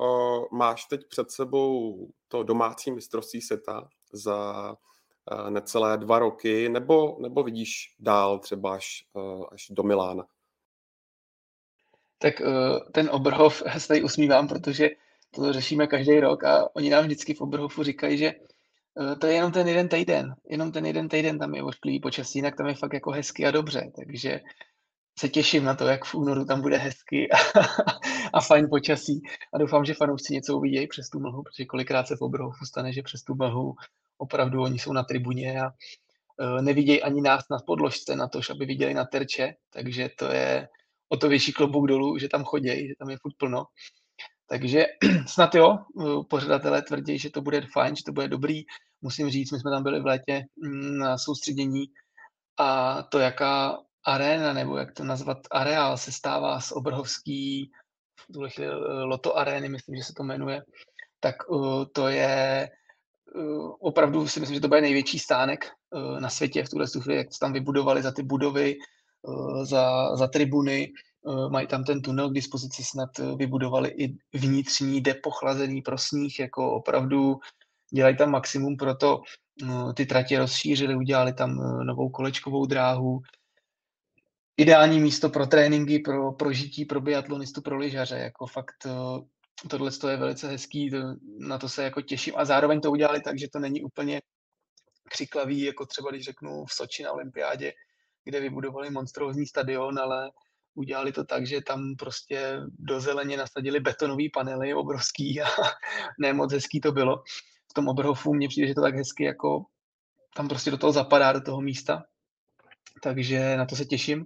[0.52, 4.76] máš teď před sebou to domácí mistrovství světa za
[5.50, 10.26] necelé dva roky, nebo, nebo vidíš dál třeba až, uh, až do Milána?
[12.18, 14.90] Tak uh, ten Oberhof se tady usmívám, protože
[15.36, 18.34] to řešíme každý rok a oni nám vždycky v Oberhofu říkají, že
[19.02, 22.38] eh, to je jenom ten jeden týden, jenom ten jeden týden tam je ošklivý počasí,
[22.40, 24.40] jinak tam je fakt jako hezky a dobře, takže
[25.20, 27.38] se těším na to, jak v únoru tam bude hezky a,
[28.34, 29.22] a fajn počasí
[29.54, 32.94] a doufám, že fanoušci něco uvidějí přes tu mlhu, protože kolikrát se v Oberhofu stane,
[32.94, 33.76] že přes tu mlhu
[34.22, 38.66] opravdu oni jsou na tribuně a uh, nevidějí ani nás na podložce na to, aby
[38.66, 40.68] viděli na terče, takže to je
[41.10, 43.66] o to větší klobouk dolů, že tam chodějí, že tam je furt plno.
[44.48, 44.86] Takže
[45.28, 45.78] snad jo,
[46.30, 48.64] pořadatelé tvrdí, že to bude fajn, že to bude dobrý.
[49.02, 51.86] Musím říct, my jsme tam byli v létě mm, na soustředění
[52.58, 57.72] a to, jaká arena, nebo jak to nazvat, areál se stává z obrovský,
[58.20, 60.62] v tuhle chvíli eh, Loto arény, myslím, že se to jmenuje,
[61.20, 61.36] tak
[61.94, 62.70] to je
[63.80, 67.28] opravdu si myslím, že to bude největší stánek uh, na světě v tuhle chvíli, jak
[67.40, 68.76] tam vybudovali za ty budovy,
[69.64, 70.94] za, za tribuny,
[71.28, 75.98] Eh, mají tam ten tunel k dispozici, snad eh, vybudovali i vnitřní depo chlazený pro
[75.98, 77.40] sníh, jako opravdu
[77.94, 79.22] dělají tam maximum pro to,
[79.64, 83.22] no, ty tratě rozšířili, udělali tam eh, novou kolečkovou dráhu,
[84.58, 88.88] ideální místo pro tréninky, pro prožití, pro biatlonistu, pro lyžaře, jako fakt
[89.70, 90.98] tohle je velice hezký, to,
[91.40, 94.22] na to se jako těším a zároveň to udělali tak, že to není úplně
[95.10, 97.74] křiklavý, jako třeba když řeknu v Soči na olympiádě,
[98.24, 100.32] kde vybudovali monstrózní stadion, ale
[100.76, 105.46] udělali to tak, že tam prostě do zeleně nasadili betonové panely obrovský a
[106.20, 107.24] ne moc hezký to bylo.
[107.72, 109.66] V tom Oberhofu mně přijde, že to tak hezky jako
[110.36, 112.04] tam prostě do toho zapadá, do toho místa.
[113.04, 114.26] Takže na to se těším.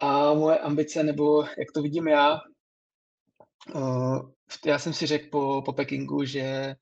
[0.00, 2.40] A moje ambice, nebo jak to vidím já,
[3.74, 4.30] uh,
[4.66, 6.74] já jsem si řekl po, po Pekingu, že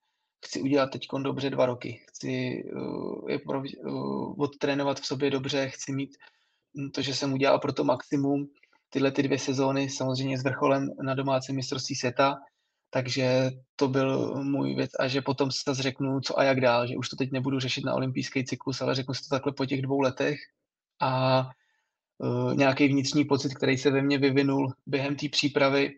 [0.46, 2.04] chci udělat teď dobře dva roky.
[2.08, 6.10] Chci uh, je, uh, odtrénovat v sobě dobře, chci mít
[6.94, 8.48] to, že jsem udělal pro to maximum,
[8.90, 12.36] tyhle ty dvě sezóny samozřejmě s vrcholem na domácím mistrovství světa,
[12.90, 14.90] takže to byl můj věc.
[14.98, 17.60] A že potom si zase řeknu, co a jak dál, že už to teď nebudu
[17.60, 20.38] řešit na olympijský cyklus, ale řeknu si to takhle po těch dvou letech.
[21.00, 21.42] A
[22.18, 25.90] uh, nějaký vnitřní pocit, který se ve mně vyvinul během té přípravy,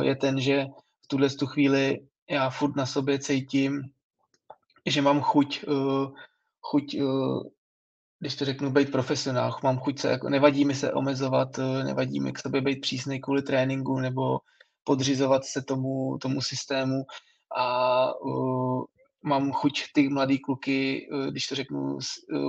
[0.00, 0.66] je ten, že
[1.04, 2.00] v tuhle tu chvíli
[2.30, 3.82] já furt na sobě cítím,
[4.86, 6.12] že mám chuť, uh,
[6.60, 7.42] chuť uh,
[8.20, 12.20] když to řeknu, být profesionál, mám chuť se, jako, nevadí mi se omezovat, eh, nevadí
[12.20, 14.38] mi k sobě být přísný kvůli tréninku nebo
[14.84, 17.04] podřizovat se tomu, tomu systému
[17.56, 18.84] a uh,
[19.22, 21.98] mám chuť ty mladý kluky, když to řeknu,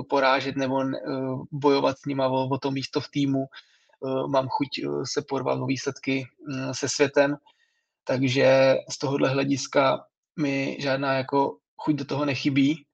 [0.08, 3.46] porážet nebo uh, bojovat s nima o, o to místo v týmu.
[4.00, 7.36] Uh, mám chuť uh, se porvat o výsledky uh, se světem,
[8.04, 10.04] takže z tohohle hlediska
[10.40, 12.84] mi žádná jako chuť do toho nechybí.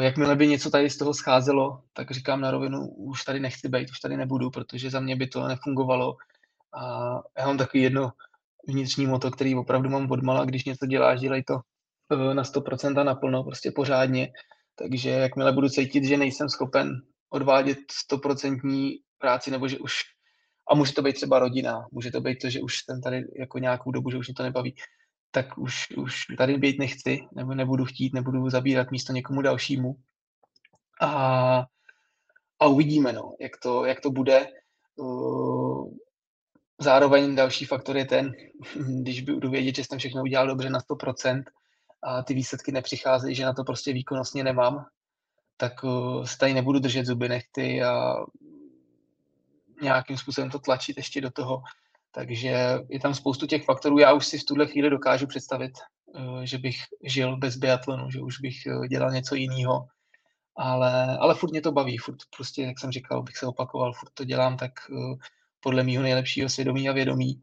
[0.00, 3.90] Jakmile by něco tady z toho scházelo, tak říkám na rovinu, už tady nechci být,
[3.90, 6.16] už tady nebudu, protože za mě by to nefungovalo.
[6.74, 8.12] A já mám takový jedno
[8.68, 11.60] vnitřní moto, který opravdu mám odmala, když něco děláš, dělej to
[12.32, 14.32] na 100% a naplno, prostě pořádně.
[14.74, 17.78] Takže jakmile budu cítit, že nejsem schopen odvádět
[18.12, 20.00] 100% práci, nebo že už,
[20.68, 23.58] a může to být třeba rodina, může to být to, že už jsem tady jako
[23.58, 24.74] nějakou dobu, že už mě to nebaví,
[25.30, 29.96] tak už, už tady být nechci, nebo nebudu chtít, nebudu zabírat místo někomu dalšímu.
[31.00, 31.64] A,
[32.60, 34.46] a uvidíme, no, jak, to, jak to bude.
[36.80, 38.32] Zároveň další faktor je ten,
[39.02, 41.42] když budu vědět, že jsem všechno udělal dobře na 100%
[42.02, 44.86] a ty výsledky nepřicházejí, že na to prostě výkonnostně nemám,
[45.56, 45.72] tak
[46.24, 48.14] se tady nebudu držet zuby nechty a
[49.82, 51.62] nějakým způsobem to tlačit ještě do toho.
[52.12, 53.98] Takže je tam spoustu těch faktorů.
[53.98, 55.72] Já už si v tuhle chvíli dokážu představit,
[56.14, 59.86] eh, že bych žil bez biatlonu, že už bych eh, dělal něco jiného.
[60.56, 64.10] Ale, ale furt mě to baví, furt prostě, jak jsem říkal, bych se opakoval, furt
[64.14, 65.16] to dělám tak eh,
[65.60, 67.42] podle mýho nejlepšího svědomí a vědomí.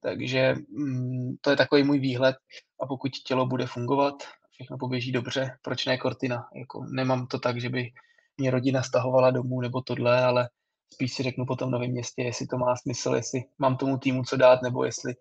[0.00, 2.36] Takže mm, to je takový můj výhled
[2.80, 4.14] a pokud tělo bude fungovat,
[4.50, 6.48] všechno poběží dobře, proč ne Cortina?
[6.54, 7.90] Jako, nemám to tak, že by
[8.36, 10.48] mě rodina stahovala domů nebo tohle, ale
[10.92, 14.22] spíš si řeknu po tom novém městě, jestli to má smysl, jestli mám tomu týmu
[14.24, 15.14] co dát, nebo jestli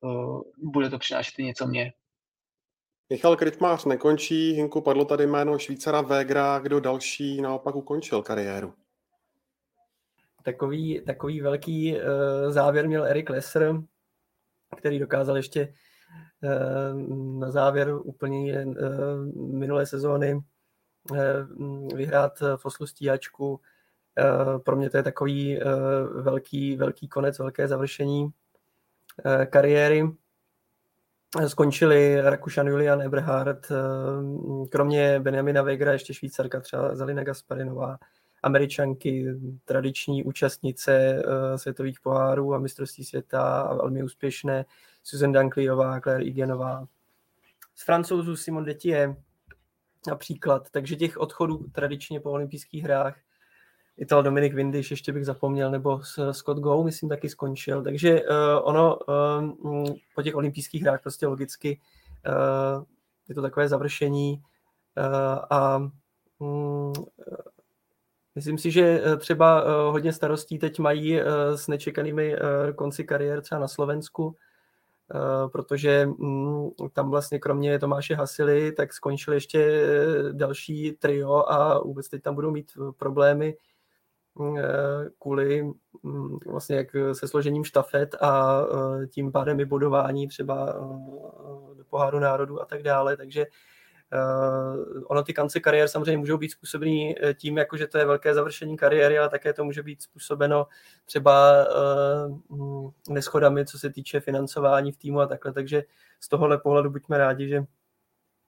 [0.00, 1.92] uh, bude to přinášet i něco mě.
[3.10, 8.74] Michal Krytmář nekončí, Hinku, padlo tady jméno Švýcara Vegra, kdo další naopak ukončil kariéru?
[10.42, 12.00] Takový, takový velký uh,
[12.52, 13.74] závěr měl Erik Lesser,
[14.78, 15.74] který dokázal ještě
[16.42, 18.74] uh, na závěr úplně uh,
[19.58, 23.60] minulé sezóny uh, vyhrát v Oslu stíhačku
[24.64, 25.64] pro mě to je takový eh,
[26.22, 28.28] velký, velký konec, velké završení
[29.24, 30.10] eh, kariéry.
[31.46, 33.66] Skončili Rakušan Julian Eberhard,
[34.70, 37.98] kromě Benjamina Vegra ještě Švýcarka, třeba Zalina Gasparinová,
[38.42, 39.26] Američanky,
[39.64, 41.22] tradiční účastnice
[41.56, 44.64] světových pohárů a mistrovství světa a velmi úspěšné
[45.02, 46.86] Susan Dunkleyová, Claire Igenová.
[47.74, 49.16] Z francouzů Simon Detier
[50.06, 50.70] například.
[50.70, 53.16] Takže těch odchodů tradičně po olympijských hrách
[53.98, 57.82] Ital Dominik Windiš, ještě bych zapomněl, nebo Scott Go, myslím, taky skončil.
[57.82, 58.26] Takže uh,
[58.62, 58.98] ono
[59.62, 59.84] uh,
[60.14, 61.80] po těch olympijských hrách prostě logicky
[62.28, 62.84] uh,
[63.28, 64.42] je to takové završení
[64.98, 65.90] uh, a
[66.38, 66.92] um,
[68.34, 71.20] myslím si, že třeba hodně starostí teď mají
[71.54, 72.36] s nečekanými
[72.76, 74.36] konci kariér třeba na Slovensku,
[75.52, 79.86] protože um, tam vlastně kromě Tomáše Hasily, tak skončil ještě
[80.32, 83.56] další trio a vůbec teď tam budou mít problémy
[85.18, 85.72] kvůli
[86.02, 91.84] mm, vlastně jak se složením štafet a eh, tím pádem i bodování třeba eh, do
[91.90, 93.46] poháru národů a tak dále, takže
[95.06, 98.76] ono ty kance kariér samozřejmě můžou být způsobený tím, jako že to je velké završení
[98.76, 100.66] kariéry, ale také to může být způsobeno
[101.04, 101.66] třeba
[102.48, 105.84] mm, neschodami, co se týče financování v týmu a takhle, takže
[106.20, 107.64] z tohohle pohledu buďme rádi, že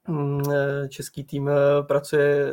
[0.07, 0.41] mm,
[0.89, 1.49] český tým
[1.87, 2.51] pracuje,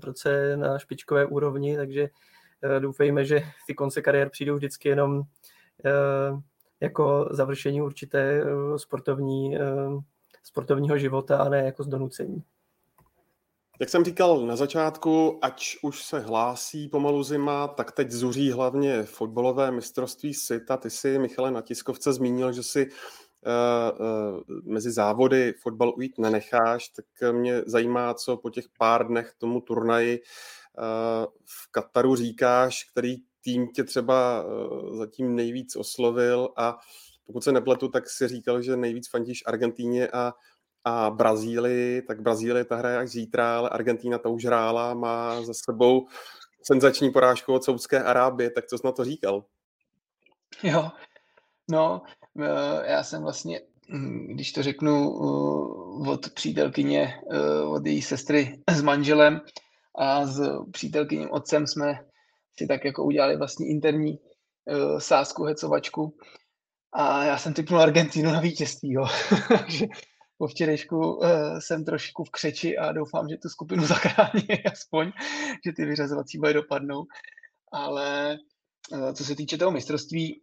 [0.00, 2.10] pracuje na špičkové úrovni, takže Eh,
[2.78, 5.22] doufejme, že ty konce kariér přijdou vždycky jenom
[5.84, 5.90] eh,
[6.80, 9.58] jako završení určité eh, sportovní,
[10.42, 12.42] sportovního života a ne jako z donucení.
[13.80, 19.02] Jak jsem říkal na začátku, ať už se hlásí pomalu zima, tak teď zuří hlavně
[19.02, 20.76] fotbalové mistrovství světa.
[20.76, 22.88] Ty si, Michale, na tiskovce zmínil, že si
[24.64, 30.22] mezi závody fotbal ujít nenecháš, tak mě zajímá, co po těch pár dnech tomu turnaji
[31.44, 36.78] v Kataru říkáš, který tým tě třeba eh, zatím nejvíc oslovil a
[37.26, 40.32] pokud se nepletu, tak si říkal, že nejvíc fandíš Argentíně a,
[40.84, 45.54] a Brazílii, tak Brazílie ta hraje až zítra, ale Argentína to už hrála, má za
[45.54, 46.06] sebou
[46.62, 49.44] senzační porážku od Saudské Arábie, tak co jsi na to říkal?
[50.62, 50.90] Jo,
[51.70, 52.02] no,
[52.40, 57.20] eh, já jsem vlastně, hm, když to řeknu eh, od přítelkyně,
[57.66, 59.40] od její sestry s manželem,
[59.98, 60.40] a s
[60.72, 61.94] přítelkyním otcem jsme
[62.58, 66.16] si tak jako udělali vlastní interní uh, sásku, hecovačku
[66.92, 69.06] a já jsem typnul Argentínu na vítězství, jo.
[69.48, 69.86] Takže
[70.38, 75.12] po včerejšku uh, jsem trošku v křeči a doufám, že tu skupinu zachrání aspoň,
[75.66, 77.04] že ty vyřazovací boje dopadnou.
[77.72, 78.38] Ale
[78.92, 80.40] uh, co se týče toho mistrovství,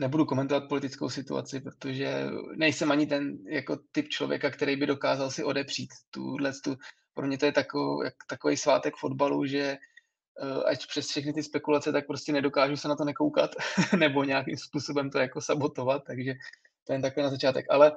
[0.00, 2.26] nebudu komentovat politickou situaci, protože
[2.56, 6.76] nejsem ani ten jako typ člověka, který by dokázal si odepřít tuhle tu
[7.14, 9.78] pro mě to je takový, jak, takový svátek fotbalu, že
[10.42, 13.50] uh, ať přes všechny ty spekulace, tak prostě nedokážu se na to nekoukat
[13.98, 16.34] nebo nějakým způsobem to jako sabotovat, takže
[16.86, 17.66] to je takhle na začátek.
[17.70, 17.92] Ale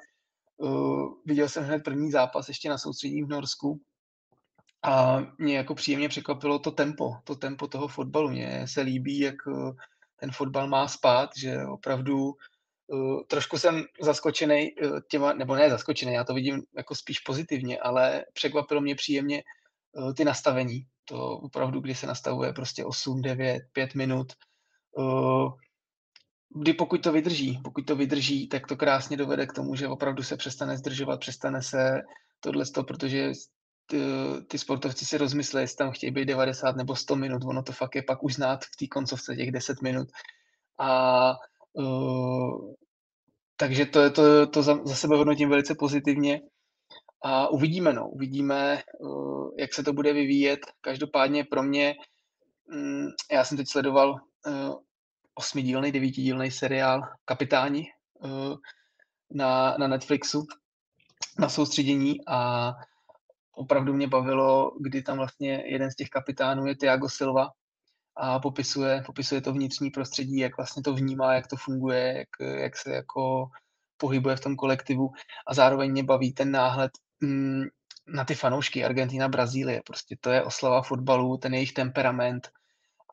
[0.58, 3.82] uh, viděl jsem hned první zápas ještě na soustředí v Norsku
[4.84, 8.30] a mě jako příjemně překvapilo to tempo, to tempo toho fotbalu.
[8.30, 9.76] Mně se líbí, jak uh,
[10.20, 12.34] ten fotbal má spát, že opravdu
[12.88, 17.80] uh, trošku jsem zaskočený uh, těma, nebo ne zaskočený, já to vidím jako spíš pozitivně,
[17.80, 19.44] ale překvapilo mě příjemně
[19.92, 20.86] uh, ty nastavení.
[21.06, 24.34] To opravdu, kdy se nastavuje prostě 8, 9, 5 minut,
[26.50, 30.24] kdy pokud to vydrží, pokud to vydrží, tak to krásně dovede k tomu, že opravdu
[30.24, 32.02] se přestane zdržovat, přestane se
[32.40, 33.32] tohle, protože
[33.86, 34.00] ty,
[34.48, 37.96] ty sportovci si rozmyslí, jestli tam chtějí být 90 nebo 100 minut, ono to fakt
[37.96, 40.08] je pak už znát v té koncovce těch 10 minut.
[40.80, 41.34] A
[41.78, 42.74] uh,
[43.58, 46.42] takže to, to, to za, za sebe hodnotím velice pozitivně
[47.24, 50.60] a uvidíme, no, uvidíme, uh, jak se to bude vyvíjet.
[50.82, 51.96] Každopádně pro mě,
[52.74, 54.76] um, já jsem teď sledoval uh,
[55.36, 57.86] osmidílný, devítidílný seriál Kapitáni
[58.20, 58.56] uh,
[59.32, 60.46] na, na Netflixu
[61.40, 62.72] na soustředění a
[63.52, 67.48] opravdu mě bavilo, kdy tam vlastně jeden z těch kapitánů je Tiago Silva
[68.20, 72.78] a popisuje, popisuje to vnitřní prostředí, jak vlastně to vnímá, jak to funguje, jak, jak
[72.78, 73.48] se jako
[73.98, 75.12] pohybuje v tom kolektivu
[75.48, 76.92] a zároveň mě baví ten náhled
[77.22, 77.64] mm,
[78.08, 79.82] na ty fanoušky Argentina, Brazílie.
[79.86, 82.50] Prostě to je oslava fotbalu, ten jejich temperament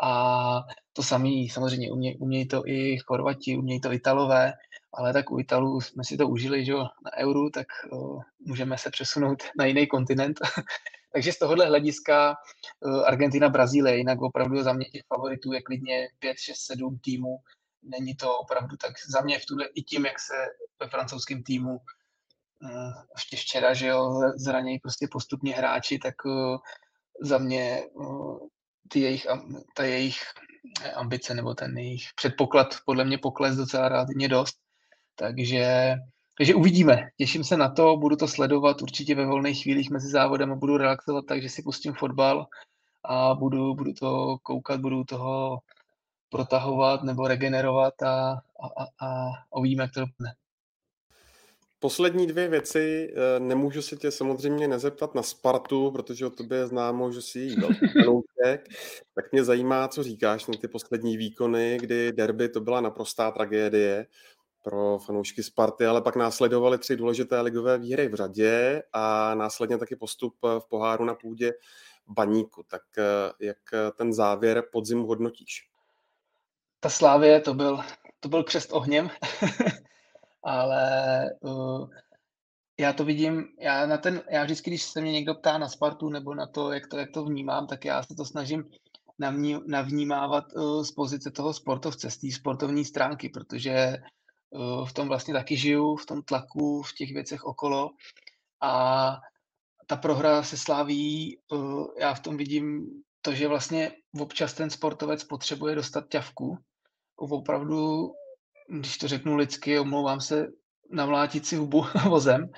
[0.02, 0.61] a
[0.92, 4.52] to samý samozřejmě umějí uměj to i Chorvati, umějí to Italové,
[4.94, 8.78] ale tak u Italů jsme si to užili, že jo, na euru, tak uh, můžeme
[8.78, 10.40] se přesunout na jiný kontinent.
[11.14, 12.34] Takže z tohohle hlediska
[12.80, 17.38] uh, Argentina, Brazílie, jinak opravdu za mě těch favoritů je klidně 5, 6, 7 týmů.
[17.82, 20.34] Není to opravdu tak za mě v tuhle, i tím, jak se
[20.80, 26.56] ve francouzském týmu uh, ještě včera, že jo, zranějí prostě postupně hráči, tak uh,
[27.22, 27.82] za mě
[28.88, 29.26] ty jejich,
[29.74, 30.18] ta jejich
[30.94, 34.56] ambice nebo ten jejich předpoklad podle mě pokles docela rádně dost.
[35.14, 35.94] Takže,
[36.37, 37.09] takže uvidíme.
[37.16, 40.76] Těším se na to, budu to sledovat určitě ve volných chvílích mezi závodem a budu
[40.76, 42.47] relaxovat tak, že si pustím fotbal
[43.05, 45.59] a budu, budu to koukat, budu toho
[46.28, 48.30] protahovat nebo regenerovat a,
[48.62, 48.66] a,
[49.01, 50.35] a, a uvidíme, jak to dopadne.
[51.85, 53.14] Poslední dvě věci.
[53.14, 57.39] Eh, nemůžu se tě samozřejmě nezeptat na Spartu, protože o tobě je známo, že jsi
[57.41, 57.57] jí
[57.93, 58.68] fanoušek.
[59.14, 64.07] Tak mě zajímá, co říkáš na ty poslední výkony, kdy derby to byla naprostá tragédie
[64.64, 69.96] pro fanoušky Sparty, ale pak následovaly tři důležité ligové výhry v řadě a následně taky
[69.96, 71.52] postup v poháru na půdě
[72.08, 72.62] Baníku.
[72.62, 73.58] Tak eh, jak
[73.96, 75.68] ten závěr podzimu hodnotíš?
[76.80, 77.80] Ta Slávě to byl,
[78.20, 79.10] to byl křest ohněm.
[80.42, 81.88] ale uh,
[82.78, 86.08] já to vidím, já na ten, já vždycky, když se mě někdo ptá na Spartu
[86.08, 88.70] nebo na to, jak to, jak to vnímám, tak já se to snažím
[89.18, 93.96] navní, navnímávat uh, z pozice toho sportovce, z té sportovní stránky, protože
[94.84, 97.90] v tom vlastně taky žiju, v tom tlaku, v těch věcech okolo
[98.61, 99.16] a
[99.86, 102.86] ta prohra se sláví, uh, já v tom vidím
[103.22, 106.59] to, že vlastně občas ten sportovec potřebuje dostat ťavku,
[107.16, 108.12] opravdu
[108.68, 110.46] když to řeknu lidsky, omlouvám se,
[110.90, 112.50] navlátit si hubu vozem,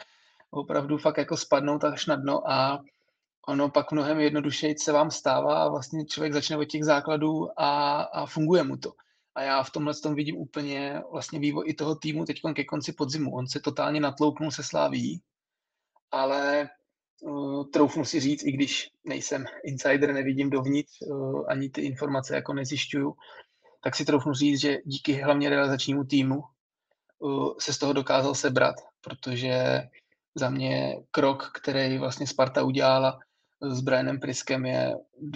[0.50, 2.82] opravdu fakt jako spadnout až na dno a
[3.48, 8.00] ono pak mnohem jednodušeji se vám stává a vlastně člověk začne od těch základů a,
[8.02, 8.92] a funguje mu to.
[9.36, 12.92] A já v tomhle tom vidím úplně vlastně vývoj i toho týmu teď ke konci
[12.92, 13.34] podzimu.
[13.34, 15.22] On se totálně natlouknul se sláví,
[16.10, 16.68] ale
[17.20, 22.52] uh, troufnu si říct, i když nejsem insider, nevidím dovnitř, uh, ani ty informace jako
[22.52, 23.14] nezjišťuju,
[23.84, 26.42] tak si troufnu říct, že díky hlavně realizačnímu týmu
[27.18, 29.82] uh, se z toho dokázal sebrat, protože
[30.34, 33.18] za mě krok, který vlastně Sparta udělala
[33.60, 34.94] s Brianem Priskem je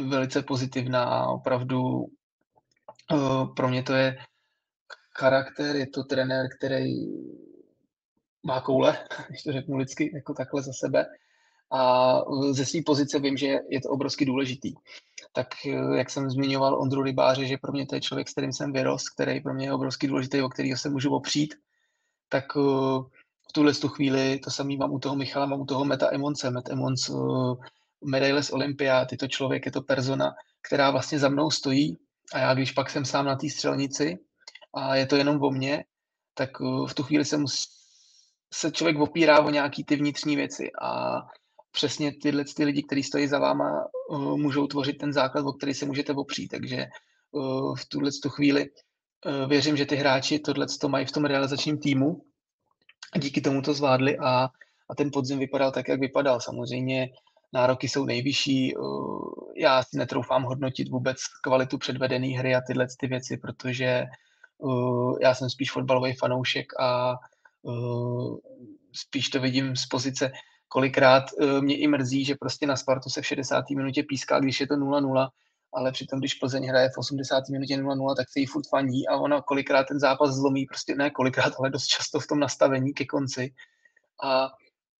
[0.09, 2.07] velice pozitivná a opravdu
[3.57, 4.19] pro mě to je
[5.19, 6.95] charakter, je to trenér, který
[8.43, 8.99] má koule,
[9.29, 11.07] když to řeknu lidsky, jako takhle za sebe
[11.73, 12.15] a
[12.51, 14.75] ze své pozice vím, že je to obrovsky důležitý.
[15.33, 18.53] Tak eh, jak jsem zmiňoval Ondru Rybáře, že pro mě to je člověk, s kterým
[18.53, 21.55] jsem vyrost, který pro mě je obrovský důležitý, o kterého se můžu opřít,
[22.29, 25.85] tak eh, v tuhle tu chvíli to samý mám u toho Michala, mám u toho
[25.85, 26.51] Meta Emonce.
[26.51, 27.57] Met Emons, uh,
[28.05, 31.99] medaile z Olympiády, to člověk, je to persona, která vlastně za mnou stojí
[32.35, 34.19] a já když pak jsem sám na té střelnici
[34.75, 35.85] a je to jenom o mně,
[36.35, 37.69] tak v tu chvíli se, mus,
[38.55, 41.21] se člověk opírá o nějaký ty vnitřní věci a
[41.73, 45.75] přesně tyhle ty lidi, kteří stojí za váma, uh, můžou tvořit ten základ, o který
[45.75, 46.49] se můžete opřít.
[46.49, 46.87] Takže
[47.31, 48.67] uh, v tuhle tu chvíli
[49.27, 52.23] uh, věřím, že ty hráči tohle to mají v tom realizačním týmu
[53.13, 54.49] a díky tomu to zvládli a,
[54.91, 56.41] a ten podzim vypadal tak, jak vypadal.
[56.41, 57.09] Samozřejmě
[57.53, 58.75] nároky jsou nejvyšší.
[59.61, 64.05] Já si netroufám hodnotit vůbec kvalitu předvedené hry a tyhle ty věci, protože
[65.23, 67.17] já jsem spíš fotbalový fanoušek a
[68.93, 70.33] spíš to vidím z pozice,
[70.69, 73.71] kolikrát uh, mě i mrzí, že prostě na Spartu se v 60.
[73.71, 75.29] minutě píská, když je to 0-0,
[75.75, 77.49] ale přitom, když Plzeň hraje v 80.
[77.49, 81.11] minutě 0-0, tak se jí furt fandí a ona kolikrát ten zápas zlomí, prostě ne
[81.11, 83.55] kolikrát, ale dost často v tom nastavení ke konci.
[84.25, 84.51] A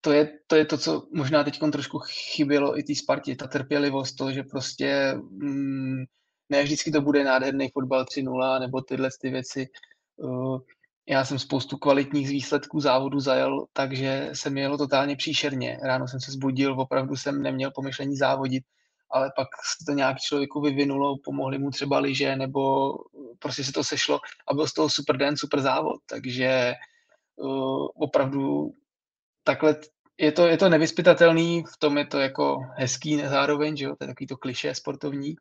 [0.01, 4.13] to je, to je to, co možná teď trošku chybělo i té Spartě, ta trpělivost,
[4.13, 6.05] to, že prostě mm,
[6.49, 9.67] ne vždycky to bude nádherný fotbal 3-0 nebo tyhle ty věci.
[10.17, 10.59] Uh,
[11.09, 15.79] já jsem spoustu kvalitních výsledků závodu zajel, takže se mi jelo totálně příšerně.
[15.83, 18.65] Ráno jsem se zbudil, opravdu jsem neměl pomyšlení závodit,
[19.11, 19.49] ale pak
[19.79, 22.93] se to nějak člověku vyvinulo, pomohli mu třeba liže, nebo
[23.39, 25.97] prostě se to sešlo a byl z toho super den, super závod.
[26.07, 26.73] Takže
[27.37, 28.73] uh, opravdu
[29.51, 29.77] takhle
[30.19, 34.05] je to, je to nevyspytatelný, v tom je to jako hezký zároveň, že jo, to
[34.05, 35.35] je takový to kliše sportovní.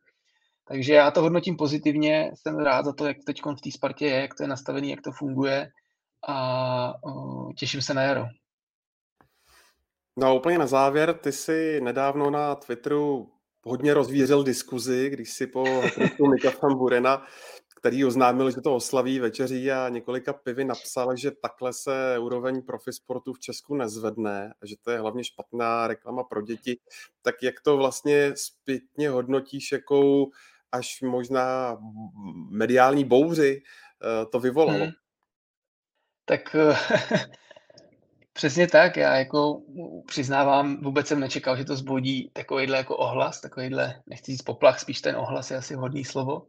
[0.68, 4.22] Takže já to hodnotím pozitivně, jsem rád za to, jak teď v té Spartě je,
[4.22, 5.70] jak to je nastavený, jak to funguje
[6.28, 8.26] a uh, těším se na jaro.
[10.18, 13.30] No a úplně na závěr, ty jsi nedávno na Twitteru
[13.64, 15.64] hodně rozvířil diskuzi, když si po
[16.30, 17.26] Mika Burena
[17.80, 23.34] který oznámil, že to oslaví večeří a několika pivy napsal, že takhle se úroveň profisportu
[23.34, 26.80] v Česku nezvedne a že to je hlavně špatná reklama pro děti.
[27.22, 30.32] Tak jak to vlastně zpětně hodnotíš, jakou
[30.72, 31.78] až možná
[32.50, 34.80] mediální bouři eh, to vyvolalo?
[34.80, 34.92] Hmm.
[36.26, 36.56] Tak
[38.34, 39.62] přesně tak, já jako
[40.08, 45.02] přiznávám, vůbec jsem nečekal, že to zbudí takovýhle jako ohlas, takovýhle, nechci říct poplach, spíš
[45.02, 46.48] ten ohlas je asi hodný slovo.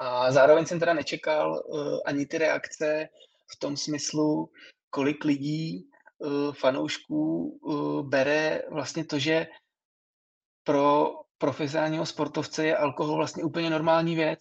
[0.00, 3.08] A zároveň jsem teda nečekal uh, ani ty reakce
[3.56, 4.50] v tom smyslu,
[4.90, 5.88] kolik lidí,
[6.18, 9.46] uh, fanoušků uh, bere vlastně to, že
[10.64, 14.38] pro profesionálního sportovce je alkohol vlastně úplně normální věc.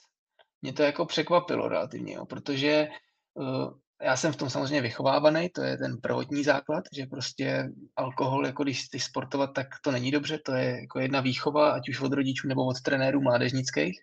[0.62, 2.88] Mě to jako překvapilo relativně, jo, protože
[3.34, 8.46] uh, já jsem v tom samozřejmě vychovávaný, to je ten prvotní základ, že prostě alkohol,
[8.46, 12.02] jako když ty sportovat, tak to není dobře, to je jako jedna výchova, ať už
[12.02, 14.02] od rodičů nebo od trenérů mládežnických.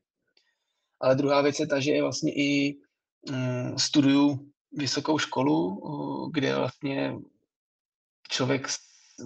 [1.01, 2.76] Ale druhá věc je ta, že vlastně i
[3.30, 5.80] um, studuju vysokou školu,
[6.32, 7.14] kde vlastně
[8.28, 8.68] člověk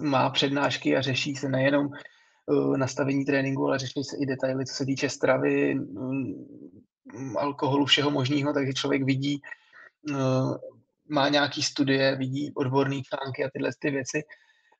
[0.01, 1.89] má přednášky a řeší se nejenom
[2.75, 8.53] nastavení tréninku, ale řeší se i detaily, co se týče stravy, um, alkoholu, všeho možného,
[8.53, 9.41] takže člověk vidí,
[11.09, 14.21] má nějaký studie, vidí odborné články a tyhle ty věci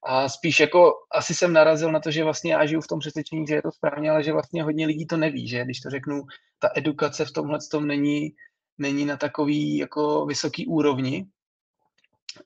[0.03, 3.47] a spíš jako asi jsem narazil na to, že vlastně já žiju v tom přesvědčení,
[3.47, 6.23] že je to správně, ale že vlastně hodně lidí to neví, že když to řeknu,
[6.59, 8.33] ta edukace v tomhle tom není,
[8.77, 11.25] není na takový jako vysoký úrovni.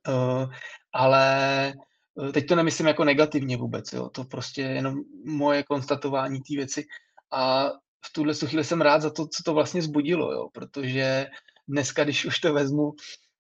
[0.08, 0.54] Uh,
[0.94, 1.74] ale
[2.16, 4.10] uh, teď to nemyslím jako negativně vůbec, jo.
[4.10, 4.96] to prostě je jenom
[5.26, 6.86] moje konstatování té věci
[7.32, 7.70] a
[8.06, 11.28] v tuhle chvíli jsem rád za to, co to vlastně zbudilo, jo, protože
[11.68, 12.94] dneska, když už to vezmu,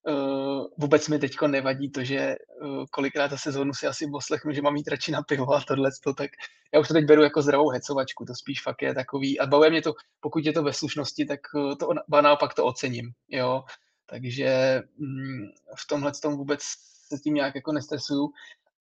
[0.07, 4.61] Uh, vůbec mi teď nevadí to, že uh, kolikrát za sezónu si asi poslechnu, že
[4.61, 6.31] mám jít radši na pivo a tohle, tak
[6.73, 9.69] já už to teď beru jako zdravou hecovačku, to spíš fakt je takový, a bavuje
[9.69, 13.63] mě to, pokud je to ve slušnosti, tak uh, to ba naopak to ocením, jo,
[14.05, 15.45] takže mm,
[15.77, 16.61] v tomhle tom vůbec
[17.07, 18.29] se tím nějak jako nestresuju,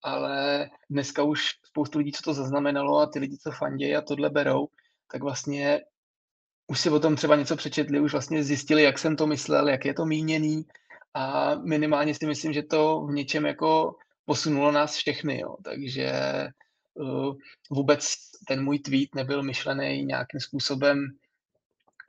[0.02, 4.30] ale dneska už spoustu lidí, co to zaznamenalo a ty lidi, co fandějí a tohle
[4.30, 4.68] berou,
[5.12, 5.80] tak vlastně
[6.66, 9.84] už si o tom třeba něco přečetli, už vlastně zjistili, jak jsem to myslel, jak
[9.84, 10.64] je to míněný,
[11.14, 15.56] a minimálně si myslím, že to v něčem jako posunulo nás všechny, jo.
[15.64, 16.12] takže
[16.94, 17.34] uh,
[17.70, 18.14] vůbec
[18.48, 21.06] ten můj tweet nebyl myšlený nějakým způsobem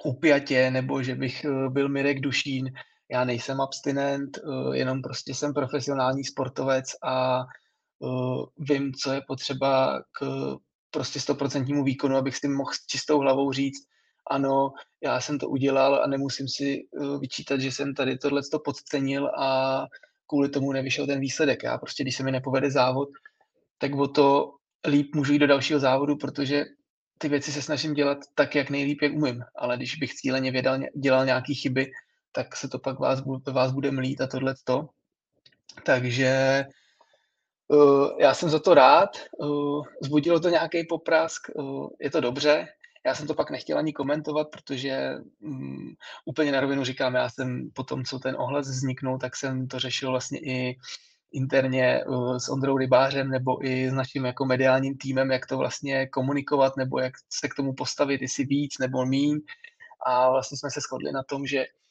[0.06, 2.72] upjatě, nebo že bych uh, byl Mirek Dušín,
[3.12, 7.44] já nejsem abstinent, uh, jenom prostě jsem profesionální sportovec a
[8.58, 10.26] vím, co je potřeba k
[10.92, 13.88] prostě stoprocentnímu výkonu, abych si mohl s čistou hlavou říct,
[14.28, 14.74] ano,
[15.04, 19.28] já jsem to udělal a nemusím si eh, vyčítat, že jsem tady tohle to podcenil
[19.28, 19.88] a
[20.28, 21.64] kvůli tomu nevyšel ten výsledek.
[21.64, 23.10] Já prostě, když se mi nepovede závod,
[23.78, 24.54] tak o to
[24.88, 26.66] líp můžu jít do dalšího závodu, protože
[27.18, 29.44] ty věci se snažím dělat tak, jak nejlíp, jak umím.
[29.56, 31.92] Ale když bych cíleně vědal, dělal nějaké chyby,
[32.32, 34.90] tak se to pak vás, vás bude mlít a tohle to.
[35.84, 36.64] Takže
[37.68, 39.10] uh, já jsem za to rád.
[39.38, 42.68] Uh, zbudilo to nějaký poprask, uh, je to dobře.
[43.06, 45.96] Já jsem to pak nechtěl ani komentovat, protože um,
[46.26, 49.80] úplně na rovinu říkám, já jsem po tom, co ten ohlas vzniknul, tak jsem to
[49.80, 50.78] řešil vlastně i
[51.32, 56.08] interně uh, s Ondrou Rybářem nebo i s naším jako mediálním týmem, jak to vlastně
[56.08, 59.40] komunikovat nebo jak se k tomu postavit, jestli víc nebo míň.
[60.06, 61.85] A vlastně jsme se shodli na tom, že Eh,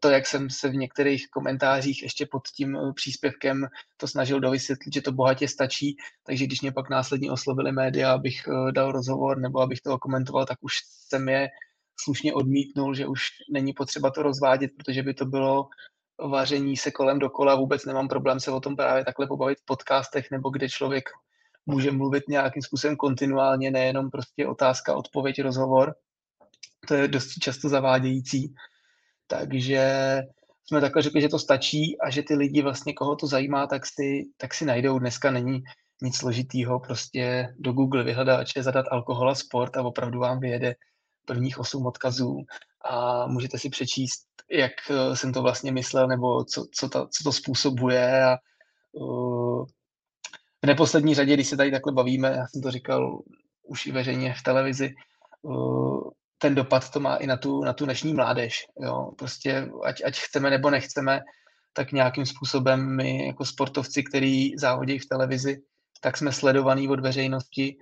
[0.00, 3.66] to, jak jsem se v některých komentářích ještě pod tím eh, příspěvkem
[3.96, 8.48] to snažil dovysvětlit, že to bohatě stačí, takže když mě pak následně oslovili média, abych
[8.48, 10.74] eh, dal rozhovor nebo abych to komentoval, tak už
[11.08, 11.48] jsem je
[12.00, 15.68] slušně odmítnul, že už není potřeba to rozvádět, protože by to bylo
[16.28, 20.30] vaření se kolem dokola, vůbec nemám problém se o tom právě takhle pobavit v podcastech,
[20.30, 21.04] nebo kde člověk
[21.66, 25.94] může mluvit nějakým způsobem kontinuálně, nejenom prostě otázka, odpověď, rozhovor.
[26.88, 28.54] To je dost často zavádějící.
[29.30, 29.82] Takže
[30.64, 33.86] jsme takhle řekli, že to stačí a že ty lidi vlastně, koho to zajímá, tak
[33.86, 34.98] si, tak si najdou.
[34.98, 35.62] Dneska není
[36.02, 40.74] nic složitýho, prostě do Google vyhledáče zadat alkohol a sport a opravdu vám vyjede
[41.26, 42.36] prvních osm odkazů
[42.84, 47.24] a můžete si přečíst, jak eh, jsem to vlastně myslel, nebo co, co, ta, co
[47.24, 48.38] to způsobuje a
[48.92, 49.66] uh,
[50.62, 53.22] v neposlední řadě, když se tady takhle bavíme, já jsem to říkal
[53.62, 54.94] už i veřejně v televizi,
[55.42, 56.10] uh,
[56.42, 58.66] ten dopad to má i na tu, na tu dnešní mládež.
[58.80, 59.10] Jo?
[59.18, 61.20] Prostě ať, ať chceme nebo nechceme,
[61.72, 65.62] tak nějakým způsobem my jako sportovci, který závodí v televizi,
[66.00, 67.76] tak jsme sledovaní od veřejnosti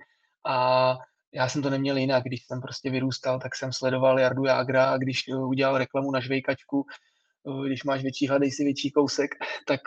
[0.47, 0.97] a
[1.33, 4.97] já jsem to neměl jinak, když jsem prostě vyrůstal, tak jsem sledoval Jardu Jágra a
[4.97, 6.85] když udělal reklamu na žvejkačku,
[7.65, 9.31] když máš větší hladej si větší kousek,
[9.67, 9.81] tak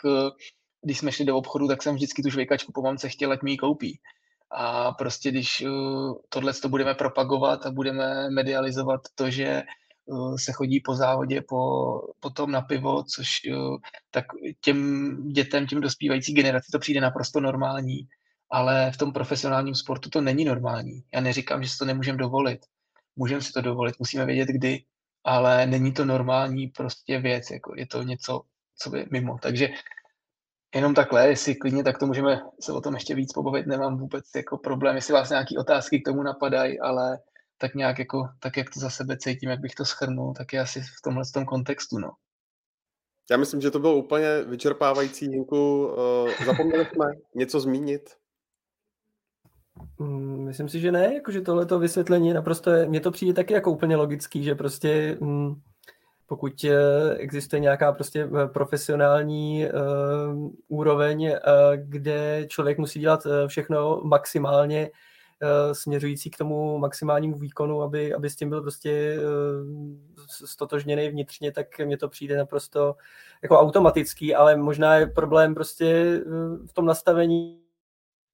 [0.82, 3.50] když jsme šli do obchodu, tak jsem vždycky tu žvejkačku po mamce chtěl, ať mi
[3.50, 4.00] ji koupí.
[4.54, 5.64] A prostě když
[6.28, 9.62] tohle to budeme propagovat a budeme medializovat to, že
[10.36, 11.58] se chodí po závodě po,
[12.20, 13.28] potom na pivo, což
[14.10, 14.24] tak
[14.60, 18.08] těm dětem, těm dospívající generaci to přijde naprosto normální
[18.52, 21.02] ale v tom profesionálním sportu to není normální.
[21.14, 22.60] Já neříkám, že si to nemůžeme dovolit.
[23.16, 24.84] Můžeme si to dovolit, musíme vědět kdy,
[25.24, 28.42] ale není to normální prostě věc, jako je to něco,
[28.78, 29.38] co je mimo.
[29.38, 29.68] Takže
[30.74, 34.24] jenom takhle, jestli klidně, tak to můžeme se o tom ještě víc pobavit, nemám vůbec
[34.36, 37.18] jako problém, jestli vás nějaké otázky k tomu napadají, ale
[37.58, 40.60] tak nějak jako, tak jak to za sebe cítím, jak bych to schrnul, tak je
[40.60, 42.10] asi v tomhle tom kontextu, no.
[43.30, 45.86] Já myslím, že to bylo úplně vyčerpávající, Jinku.
[45.86, 48.02] Uh, zapomněli jsme něco zmínit?
[49.98, 53.72] Mm, myslím si, že ne, jakože tohleto vysvětlení naprosto, je, mně to přijde taky jako
[53.72, 55.54] úplně logický, že prostě mm,
[56.32, 61.36] pokud eh, existuje nějaká prostě eh, profesionální uh, úroveň, uh,
[61.76, 68.36] kde člověk musí dělat všechno maximálně uh, směřující k tomu maximálnímu výkonu, aby, aby s
[68.36, 72.96] tím byl prostě uh, stotožněný vnitřně, tak mně to přijde naprosto
[73.42, 77.62] jako automatický, ale možná je problém prostě uh, v tom nastavení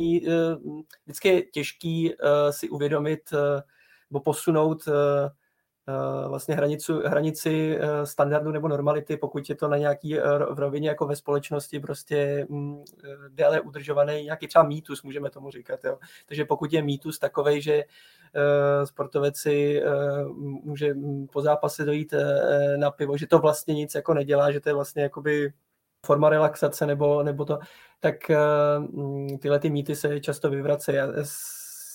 [0.01, 0.57] Eh,
[1.05, 3.63] vždycky je těžký eh, si uvědomit eh,
[4.11, 4.89] nebo posunout
[6.29, 10.19] vlastně hranicu, hranici standardu nebo normality, pokud je to na nějaký
[10.51, 12.85] v rovině jako ve společnosti prostě mm,
[13.29, 15.85] déle udržovaný nějaký třeba mýtus, můžeme tomu říkat.
[15.85, 15.99] Jo.
[16.27, 17.85] Takže pokud je mýtus takový, že
[18.85, 19.83] sportovec si
[20.63, 20.95] může
[21.33, 22.15] po zápase dojít
[22.77, 25.53] na pivo, že to vlastně nic jako nedělá, že to je vlastně jakoby
[26.07, 27.59] forma relaxace nebo, nebo to,
[28.01, 28.15] tak
[29.41, 30.99] tyhle ty mýty se často vyvracejí.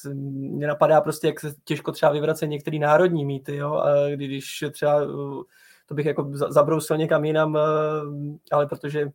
[0.06, 3.74] Mně napadá prostě, jak se těžko třeba vyvracejí některé národní mýty, jo?
[3.74, 5.44] A když třeba, uh,
[5.86, 9.10] to bych jako zabrousil někam jinam, uh, ale protože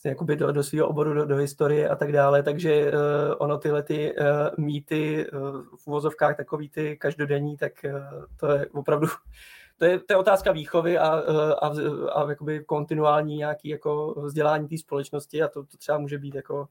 [0.00, 2.98] vlastně jakoby do, do svého oboru, do, do historie a tak dále, takže uh,
[3.38, 5.40] ono tyhle ty uh, mýty uh,
[5.76, 9.06] v uvozovkách takový ty každodenní, tak uh, to je opravdu
[9.78, 11.72] to je, to je otázka výchovy a, a,
[12.12, 16.68] a jakoby kontinuální nějaký jako vzdělání té společnosti a to, to třeba může být jako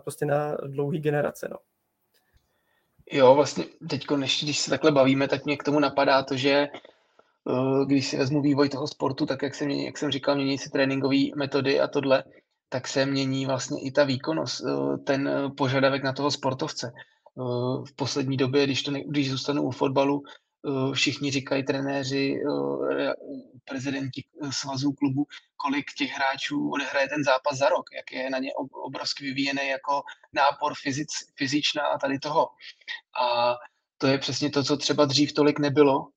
[0.00, 1.48] prostě na dlouhý generace.
[1.50, 1.56] No.
[3.12, 4.06] Jo, vlastně teď,
[4.42, 8.42] když se takhle bavíme, tak mě k tomu napadá to, že eh, když si vezmu
[8.42, 12.24] vývoj toho sportu, tak jak jsem, jak jsem říkal, mění se tréninkové metody a tohle,
[12.68, 16.92] tak se mění vlastně i ta výkonnost, eh, ten požadavek na toho sportovce.
[16.96, 20.43] Eh, v poslední době, když, to ne, když zůstanu u fotbalu, Eh,
[20.92, 23.12] všichni říkají trenéři, eh,
[23.64, 25.26] prezidenti svazů klubu,
[25.56, 28.50] kolik těch hráčů odehraje ten zápas za rok, jak je na ně
[28.86, 31.08] obrovsky vyvíjený jako nápor fyzic,
[31.38, 32.48] fyzičná a tady toho.
[33.20, 33.54] A
[33.98, 36.08] to je přesně to, co třeba dřív tolik nebylo,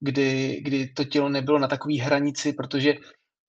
[0.00, 2.94] kdy, kdy to tělo nebylo na takové hranici, protože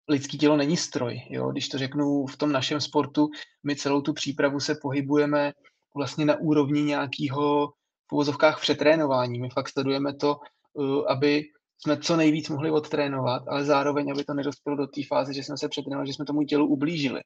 [0.07, 1.21] lidský tělo není stroj.
[1.29, 1.51] Jo?
[1.51, 3.29] Když to řeknu v tom našem sportu,
[3.63, 5.53] my celou tu přípravu se pohybujeme
[5.95, 7.73] vlastně na úrovni nějakého
[8.07, 9.39] v uvozovkách přetrénování.
[9.39, 10.37] My fakt sledujeme to,
[10.73, 11.43] uh, aby
[11.77, 15.57] jsme co nejvíc mohli odtrénovat, ale zároveň, aby to nedospělo do té fáze, že jsme
[15.57, 17.21] se přetrénovali, že jsme tomu tělu ublížili.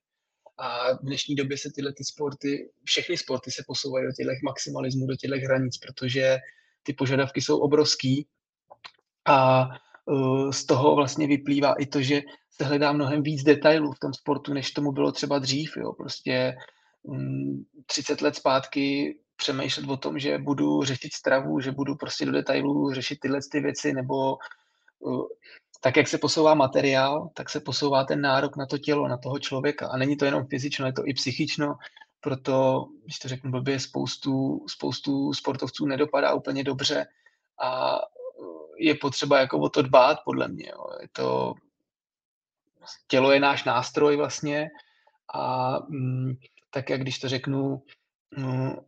[0.58, 5.08] A v dnešní době se tyhle ty sporty, všechny sporty se posouvají do těchto maximalismů,
[5.08, 6.38] do těchto hranic, protože
[6.84, 8.28] ty požadavky jsou obrovský
[9.26, 9.68] a
[10.06, 14.14] uh, z toho vlastně vyplývá i to, že se hledá mnohem víc detailů v tom
[14.14, 15.78] sportu, než tomu bylo třeba dřív.
[15.78, 15.94] Jo.
[15.94, 16.56] Prostě
[17.04, 22.32] um, 30 let zpátky přemýšlet o tom, že budu řešit stravu, že budu prostě do
[22.32, 24.38] detailů řešit tyhle ty věci, nebo
[25.00, 25.28] uh,
[25.82, 29.40] tak, jak se posouvá materiál, tak se posouvá ten nárok na to tělo, na toho
[29.40, 29.88] člověka.
[29.88, 31.76] A není to jenom fyzično, je to i psychično,
[32.20, 37.06] proto, když to řeknu blbě, spoustu, spoustu sportovců nedopadá úplně dobře
[37.62, 38.00] a
[38.78, 40.70] je potřeba jako o to dbát, podle mě.
[40.70, 40.86] Jo.
[41.02, 41.54] Je to
[43.08, 44.70] tělo je náš nástroj vlastně
[45.34, 46.34] a mm,
[46.70, 47.84] tak jak když to řeknu,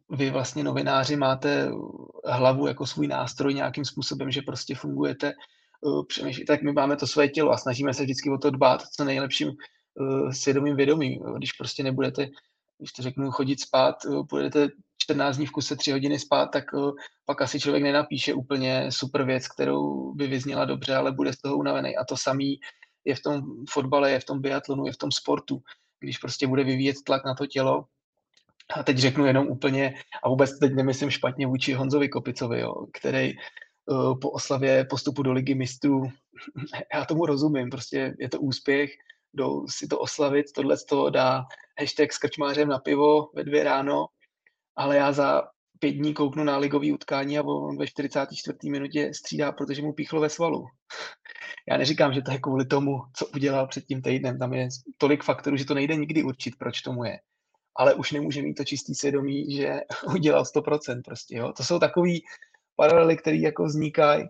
[0.09, 1.72] vy vlastně novináři máte
[2.26, 5.34] hlavu jako svůj nástroj nějakým způsobem, že prostě fungujete,
[5.81, 8.81] uh, přemýšlíte, tak my máme to své tělo a snažíme se vždycky o to dbát
[8.81, 11.23] co nejlepším uh, svědomým vědomím.
[11.38, 12.27] Když prostě nebudete,
[12.77, 13.95] když to řeknu, chodit spát,
[14.30, 16.63] budete 14 dní v kuse 3 hodiny spát, tak
[17.26, 21.57] pak asi člověk nenapíše úplně super věc, kterou by vyzněla dobře, ale bude z toho
[21.57, 21.97] unavený.
[21.97, 22.59] A to samý
[23.05, 25.61] je v tom fotbale, je v tom biatlonu, je v tom sportu.
[25.99, 27.85] Když prostě bude vyvíjet tlak na to tělo,
[28.76, 29.93] a teď řeknu jenom úplně,
[30.23, 33.34] a vůbec teď nemyslím špatně vůči Honzovi Kopicovi, jo, který
[33.85, 36.03] uh, po oslavě postupu do ligy mistrů,
[36.93, 38.91] já tomu rozumím, prostě je to úspěch,
[39.34, 41.45] jdou si to oslavit, tohle to dá
[41.80, 44.06] hashtag s krčmářem na pivo ve dvě ráno,
[44.76, 45.43] ale já za
[45.80, 48.57] pět dní kouknu na ligový utkání a on ve 44.
[48.69, 50.68] minutě střídá, protože mu píchlo ve svalu.
[51.69, 54.39] Já neříkám, že to je kvůli tomu, co udělal před tím týdnem.
[54.39, 54.68] Tam je
[54.98, 57.19] tolik faktorů, že to nejde nikdy určit, proč tomu je.
[57.76, 59.80] Ale už nemůže mít to čistý svědomí, že
[60.14, 61.38] udělal 100% prostě.
[61.38, 61.53] Jo?
[61.57, 62.23] To jsou takový
[62.76, 64.23] paralely, které jako vznikají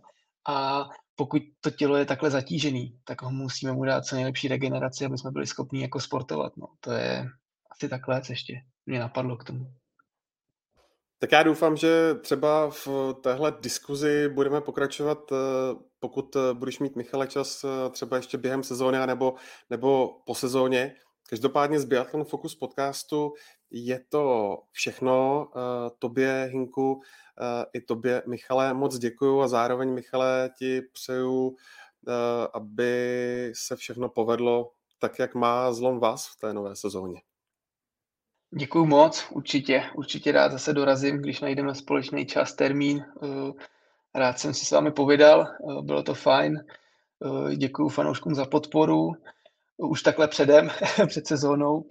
[0.49, 0.85] a
[1.15, 5.17] pokud to tělo je takhle zatížený, tak ho musíme mu dát co nejlepší regeneraci, aby
[5.17, 6.57] jsme byli schopni jako sportovat.
[6.57, 6.67] No.
[6.79, 7.25] To je
[7.71, 8.53] asi takhle ještě
[8.85, 9.73] mě napadlo k tomu.
[11.19, 12.87] Tak já doufám, že třeba v
[13.21, 15.35] téhle diskuzi budeme pokračovat, eh,
[15.99, 19.35] pokud eh, budeš mít Michale čas eh, třeba ještě během sezóny nebo,
[19.69, 20.95] nebo po sezóně.
[21.31, 23.33] Každopádně z Biathlon Focus podcastu
[23.69, 25.47] je to všechno.
[25.99, 27.01] Tobě, Hinku,
[27.73, 31.55] i tobě, Michale, moc děkuju a zároveň, Michale, ti přeju,
[32.53, 37.21] aby se všechno povedlo tak, jak má zlom vás v té nové sezóně.
[38.57, 43.05] Děkuju moc, určitě, určitě rád zase dorazím, když najdeme společný čas, termín.
[43.23, 43.53] Eh,
[44.15, 46.59] rád jsem si s vámi povídal, eh, bylo to fajn.
[46.59, 49.13] Eh, Děkuji fanouškům za podporu,
[49.89, 50.69] už takhle předem,
[51.07, 51.85] před sezónou.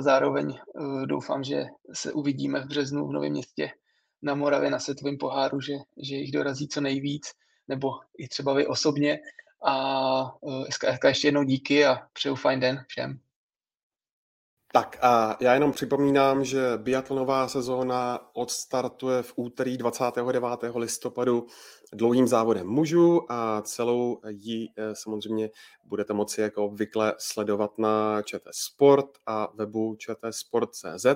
[0.00, 0.58] Zároveň
[1.06, 3.70] doufám, že se uvidíme v březnu v Novém městě
[4.22, 5.72] na Moravě na světovém poháru, že,
[6.02, 7.26] že jich dorazí co nejvíc,
[7.68, 9.18] nebo i třeba vy osobně.
[9.66, 10.34] A
[11.06, 13.20] ještě jednou díky a přeju fajn den všem.
[14.72, 20.36] Tak a já jenom připomínám, že biatlonová sezóna odstartuje v úterý 29.
[20.74, 21.46] listopadu
[21.92, 25.50] dlouhým závodem mužů a celou ji eh, samozřejmě
[25.84, 31.06] budete moci jako obvykle sledovat na ČT Sport a webu čtsport.cz.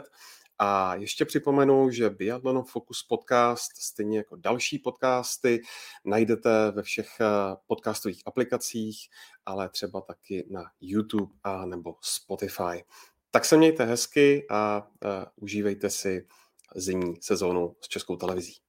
[0.59, 5.63] A ještě připomenu, že Biathlon Focus podcast, stejně jako další podcasty,
[6.05, 7.27] najdete ve všech eh,
[7.67, 9.09] podcastových aplikacích,
[9.47, 12.85] ale třeba taky na YouTube a nebo Spotify.
[13.35, 16.27] Tak se mějte hezky a uh, užívejte si
[16.77, 18.64] zimní sezónu s českou televizí.